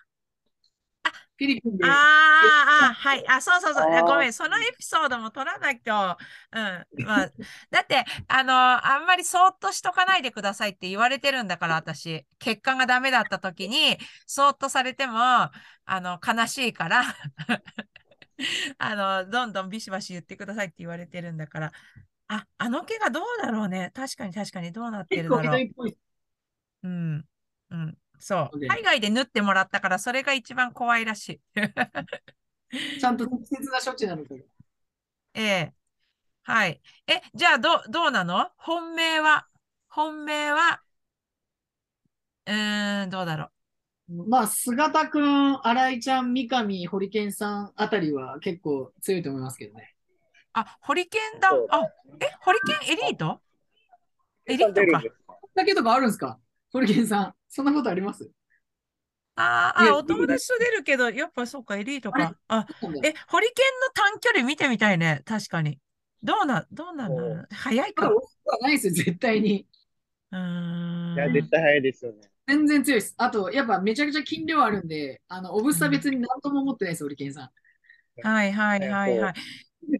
[1.46, 3.28] ィリピンであーあー、はい。
[3.28, 4.04] あ、そうそうそう。
[4.06, 4.34] ごめん。
[4.34, 6.18] そのエピソードも取らなきゃ。
[6.52, 6.86] うん。
[7.04, 7.32] まあ、
[7.72, 12.26] だって、あの、あんまりそーっとしとかないでくださいって言われてるんだから、私。
[12.40, 15.52] 結果がダメだった時に、そーっとされても、あ
[15.88, 17.04] の、悲しいから、
[18.78, 21.72] あの、どんどんビシバシ言ってくださいって言われてるんだから。
[22.28, 23.92] あ、あの毛がどうだろうね。
[23.96, 25.44] 確かに確かにどうなって結るだろう。
[25.44, 25.98] 構ひどいっぽい。
[26.84, 27.26] うん。
[27.70, 27.98] うん。
[28.20, 28.60] そう。
[28.60, 31.42] で海外で縫ってもらったから、それが一番怖いらしい。
[33.00, 34.36] ちゃんと適切な処置なのか。
[35.34, 35.74] ええ。
[36.44, 36.82] はい。
[37.08, 38.52] え、じゃあ、ど、どうなの？
[38.58, 39.48] 本命は、
[39.88, 40.82] 本命は、
[42.46, 43.52] うーん、どうだろ
[44.10, 44.30] う。
[44.30, 49.96] まあ、菅田くん、新井ちゃん、三上、堀健さんあたりは結構強いと思いますけどね。
[50.54, 51.50] あ、ホリケンだ。
[51.70, 51.82] あ、
[52.20, 53.40] え、ホリケンエリート？
[54.48, 55.04] エリートか
[55.54, 56.40] だけとかあるんですか？
[56.74, 57.34] 堀健さん。
[57.50, 58.32] そんなことあります？
[59.36, 62.36] あーあ、お友達と出るけど、やっぱそうか、エリートか。
[62.48, 62.68] あ、
[63.02, 65.22] え、ホリケンの短距離見てみたいね。
[65.26, 65.80] 確かに。
[66.22, 67.48] どうな、どうなんだろう。
[67.52, 68.08] 早いか。
[68.08, 69.68] まだ大きくはないですよ、絶対に。
[70.32, 71.16] うーん。
[71.16, 72.30] いや、絶対早いですよね。
[72.48, 73.14] 全然強いです。
[73.18, 77.50] あと、やっぱめちゃくちゃ筋量あるんで、あの、オブスタ別に何とも思ってないです、堀健さん。
[78.22, 79.34] はいはいはいはい。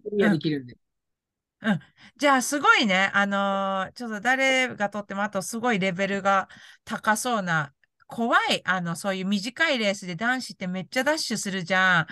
[0.04, 0.78] クリアできるんで。
[2.18, 3.12] じゃあ、すごいね。
[3.14, 6.48] あのーちょっと誰がとっても、あとすごいレベルが
[6.86, 7.74] 高そうな、
[8.08, 12.08] 怖い、あの、そういう短いレースで男子ってめっちゃダッシュするじゃん。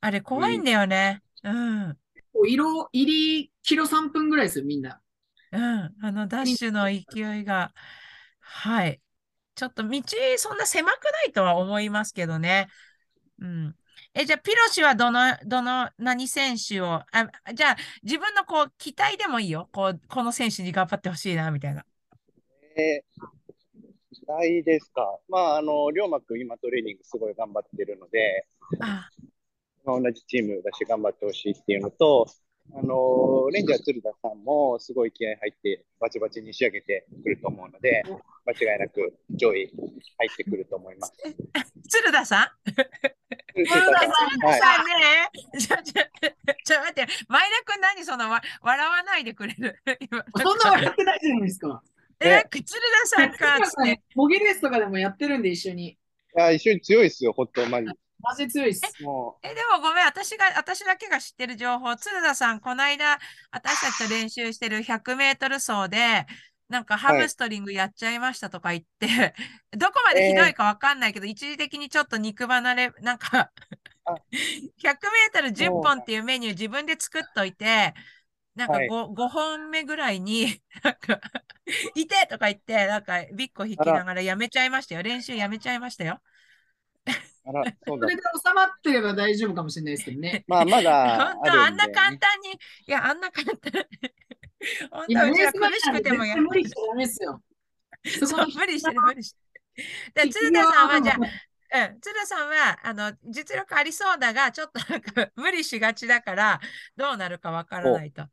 [0.00, 1.22] あれ怖いんだよね。
[1.42, 1.50] う
[1.90, 1.98] ん。
[2.46, 5.00] 色、入り、キロ3分ぐらいですよ、みんな。
[5.52, 5.94] うん。
[6.02, 7.72] あの、ダッシュの勢いが、
[8.40, 9.00] はい。
[9.54, 10.02] ちょっと道、
[10.38, 12.68] そんな狭くないとは思いますけどね。
[13.40, 13.76] うん。
[14.18, 17.06] え、じゃあ、ピロシはどの、どの、何選手を、あ、
[17.52, 19.68] じゃあ、自分のこう、期待でもいいよ。
[19.70, 21.84] こう、この選手に頑張ってほしいな、みたいな。
[22.78, 25.18] えー、期待ですか？
[25.28, 28.46] まあ、あの、龍馬くん今トレーニングすごい頑張ってるので、
[28.80, 29.10] あ、
[29.84, 32.26] まあ、同じチームだし頑張ってほしいっていうのと、
[32.74, 38.02] あの、レンジャー鶴田さんもすごい気合入ってバチバチに仕上げてくると思うので、
[38.44, 39.72] 間違いなく上位
[40.18, 41.12] 入ってくると思います。
[41.88, 42.72] 鶴田さん？
[42.72, 42.84] 鶴
[43.66, 46.02] 田さんね、ちょ、ちょ、
[46.64, 49.76] ちょ、待って、前田くん何そのわ、笑わないでくれる？
[50.00, 51.82] 今そんな笑ってないじゃないですか。
[52.20, 54.02] え、鶴田さんか、つって。
[54.14, 55.90] モゲレースとかでもやってるんで、一緒に。
[55.90, 55.98] い
[56.34, 57.88] や、一緒に強いですよ、ほんと、マジ。
[58.26, 59.02] マジで強いです。
[59.02, 63.18] もえ、でもごめん、私が、私だけが知ってる情報、鶴田さん、この間、
[63.52, 66.26] 私たちと練習してる100メートル走で、
[66.68, 69.34] なんかハムストリングやっちゃいましたとか言って、
[69.76, 73.52] どこまでひどいかわかんないけど、一時的にちょっと肉離れ、なんか
[74.06, 74.16] あ
[74.78, 77.94] 100メートル10本っていうメニュー自分で作っといて、
[78.54, 81.20] なんかはい 5, 5本目ぐらいに、なんか、
[81.94, 85.02] いてとか言って、なんかビッコ引きながらやめちゃいましたよ。
[85.02, 86.20] 練習やめちゃいましたよ。
[87.46, 88.16] う、あら、そうだそれ。
[88.16, 90.44] で収まってれば大丈夫かもしれないですけどね。
[90.48, 92.18] まあ、まだ本当、ああるんで、んな簡ね。
[92.18, 93.72] 単に、いや、あんな簡単
[94.02, 94.10] に。
[94.90, 97.42] 本当、うちはレース前苦しくてもやなんで絶対無理しちゃダメですよ。
[98.04, 99.38] そ無理してる、無理して
[100.18, 100.26] る。
[100.26, 106.60] で、鶴田さんは、じゃあ、うん、鶴田さんは、あの、実力ありそうだが、ちょっとなんか無理しがちだから、
[106.96, 108.26] どうなるかわからないと。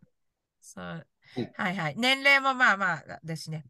[0.61, 1.53] そううん。
[1.55, 1.95] はいはい。
[1.97, 3.65] 年齢もまあまあですね。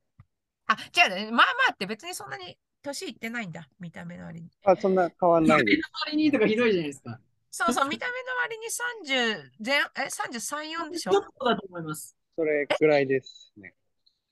[0.68, 1.32] あ、違うね。
[1.32, 3.68] まあまあって別にそんなに年いってないんだ。
[3.80, 4.50] 見た目の割に。
[4.64, 5.90] あ、そんな変わんない目のです。
[6.06, 7.20] 割にとかひどいじゃないですか。
[7.52, 12.16] そうそう、見た目の割に30前、え、33、4でしちょっょとだと思います。
[12.36, 13.76] それくらいですね。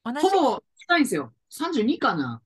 [0.04, 0.20] 同じ？
[0.22, 1.34] ほぼ近いんですよ。
[1.50, 2.42] 32かな。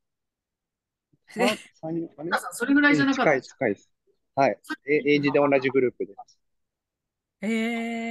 [1.38, 2.26] あで三人あれ？
[2.26, 3.34] 皆さん、それぐらいじゃなかった？
[3.34, 3.90] 近い、近いです。
[4.36, 4.60] はい。
[4.88, 6.40] え、エイジで同じグループです。
[7.42, 7.48] え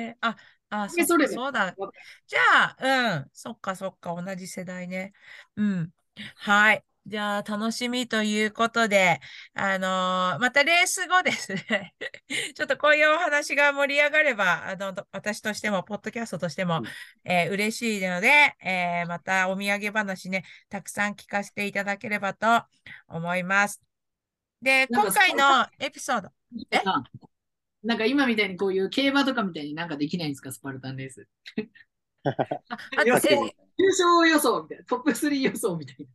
[0.09, 0.36] えあ、
[0.70, 1.78] あ、そそれでそうだ。
[2.26, 2.40] じゃ
[2.78, 5.12] あ、うん、そっか、そっか、同じ世代ね。
[5.57, 5.92] うん。
[6.36, 6.84] はい。
[7.07, 9.20] じゃあ、楽しみということで、
[9.52, 11.94] あのーまたレース後ですね。
[12.57, 16.86] ちょっとこういうお話が盛り上がれば、あの、私としても、ポッドキャストとしても、うん
[17.30, 22.64] えー嬉しいので、えーまたお土産話ね、たくさん聞かせていただければと
[23.09, 23.82] 思います。
[24.62, 26.30] で、今回のエピソード、
[26.70, 26.80] え？
[26.86, 27.02] あ
[27.82, 31.28] なんか今みたいにこういう競馬とかみたいになんかできないんですか、スパルタンレース。
[32.24, 32.30] あ、
[32.96, 36.07] あ優勝予想みたいな、トップ3予想みたいな。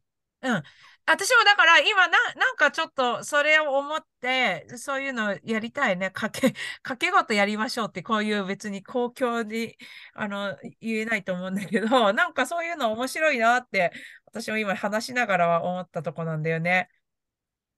[1.06, 6.12] 私もだから今な、なんかちょっとそれを思って、そういうのやりたいね。
[6.12, 9.76] かけ、 かけごとやりましょうって、こういう別に公共に、
[10.14, 13.92] あの、言えないと思うんだけど、 なんかそういうの面白いなって、
[14.26, 16.90] 私も今話しながらは思ったとこなんだよね。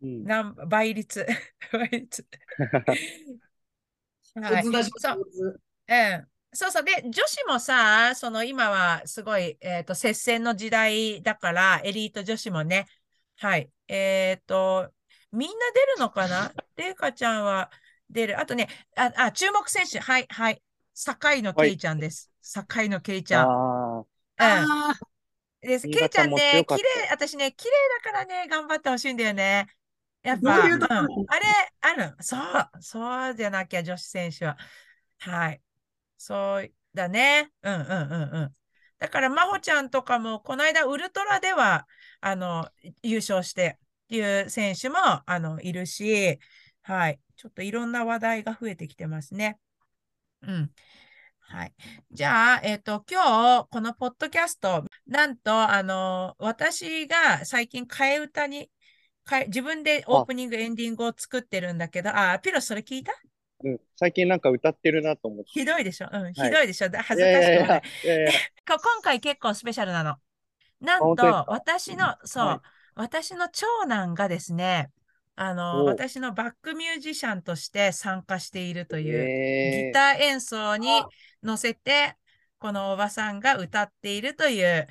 [0.02, 0.24] うん。
[0.26, 1.26] なん倍率。
[1.72, 2.28] 倍率。
[4.36, 4.64] はい。
[5.88, 6.31] うん。
[6.54, 6.84] そうそう。
[6.84, 12.88] で、女子もさ、その今はすごい、えっと、接戦の時代だから、エリート女子もね。
[13.38, 13.70] はい。
[13.88, 14.92] えっと、
[15.32, 16.52] みんな出るのかな？
[16.76, 17.72] レイカちゃんは
[18.10, 18.40] 出る。
[18.40, 20.00] あとね、あ、あ、注目選手。
[20.00, 20.62] はい、はい。
[20.94, 22.30] 坂野はいケイちゃんです。
[22.42, 23.50] 坂野ケイちゃん。
[23.50, 24.06] あうん。
[24.38, 24.94] あ
[25.62, 25.88] です。
[25.88, 27.72] 新ケイちゃ潟んね、綺麗、私ね、綺麗
[28.04, 29.68] だからね、頑張ってほしいんだよね。
[30.22, 31.46] やっぱ、いうところうん、あれ、
[31.80, 32.16] ある。
[32.20, 34.58] そう、そうじゃなきゃ女子選手は。
[35.20, 35.62] はい。
[36.24, 37.52] そうだね。
[37.64, 38.56] うんうんうんうん。
[39.00, 41.88] だから、真帆ちゃんとかも、この間、ウルトラでは、
[42.20, 42.70] あの、
[43.02, 46.38] 優勝してっていう選手も、あの、いるし、
[46.84, 47.20] はい。
[47.38, 49.58] ちょっといろんな話題が増えてきてますね。
[50.44, 50.72] うん。
[51.40, 51.74] はい。
[52.12, 58.70] じゃあ、えっと、今日、このポッドキャスト、なんと、あの、私が最近、替え歌に、
[59.48, 63.12] 自分でオープニング、エンディングを作ってるんだけど、あ、ピロそれ聞いた？
[63.64, 65.52] うん、最近なんか歌ってるなと思って。
[65.52, 66.10] ひどいでしょ？
[66.12, 66.52] うん、ひはい。
[66.52, 66.90] どいでしょ？
[66.90, 67.82] だ恥いずかしくもない。
[68.68, 70.16] 今回結構スペシャルなの。
[70.80, 72.60] なんと私の、そう、はい。
[72.96, 74.92] 私の長男がですね、
[75.36, 80.90] あの、お私のバックミュージシャンとして参加しているという、えギター演奏に
[81.44, 82.16] 乗せて、
[82.60, 84.88] このおばさんが歌っているという、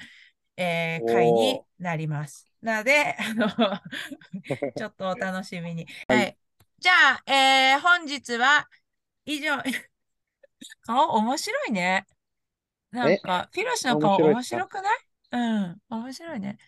[0.56, 2.46] えーおー回になります。
[2.62, 3.48] なので、あの、
[4.76, 5.86] ちょっとお楽しみに。
[6.08, 6.36] はい。
[6.80, 8.66] じゃあ、えー本日は
[9.24, 9.56] 以上。
[10.82, 12.06] 顔面白いね。
[12.90, 13.18] なんえ？
[13.18, 14.98] か、フィロシの顔面面白くない？
[15.32, 16.58] うん、面白いね。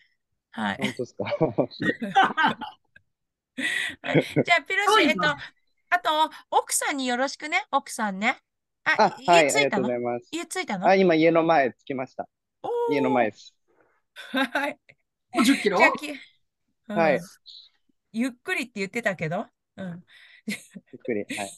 [0.51, 0.77] はい。
[0.77, 1.23] 本当ですか？
[1.23, 1.67] は
[4.15, 5.21] いじゃあ、 ピロシ、えっと、
[5.89, 8.37] あと、奥さんによろしくね、奥さんね。
[8.85, 9.59] あ、あ、家着いたの？
[9.59, 10.29] りがとうございます。
[10.31, 10.87] 家着いたの？
[10.87, 12.27] あ、今家の前着きました。
[12.61, 13.53] お家の前です。
[14.33, 14.79] ーはい。
[15.33, 15.77] もう10キロ
[16.87, 17.19] はい
[18.11, 19.47] ゆっくりって言ってたけど。
[19.77, 20.03] うん。
[20.47, 20.57] ゆっ
[21.03, 21.25] くり。
[21.35, 21.51] はい。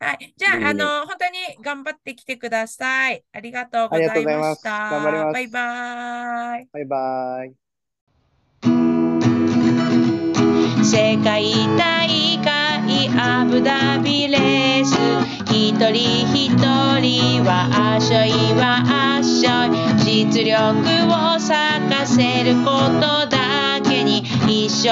[0.00, 0.34] はい。
[0.36, 3.24] じゃあ、あの、本当に頑張ってきてください。
[3.32, 4.70] ありがとうごありがとざいうございました。
[4.90, 6.68] 頑張りますバイバイ。
[6.72, 7.62] バイバイ。
[10.84, 12.08] 世界大
[12.42, 14.96] 会アブダビレース
[15.52, 18.82] 一人一人はあしょいは
[19.18, 19.70] あしょい
[20.04, 20.58] 実力
[21.06, 21.54] を咲
[21.88, 22.70] かせるこ
[23.00, 23.41] とだ
[24.54, 24.90] 一生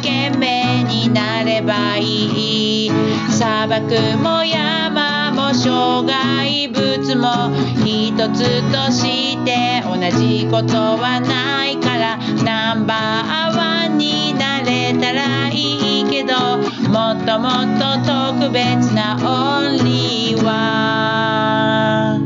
[0.00, 2.90] 懸命になればいい
[3.28, 16.34] 砂漠も山も障害物も一つとして同じことはないからナンバーワンになれたらいいけど
[16.88, 17.98] もっともっと
[18.40, 22.23] 特別なオンリーワン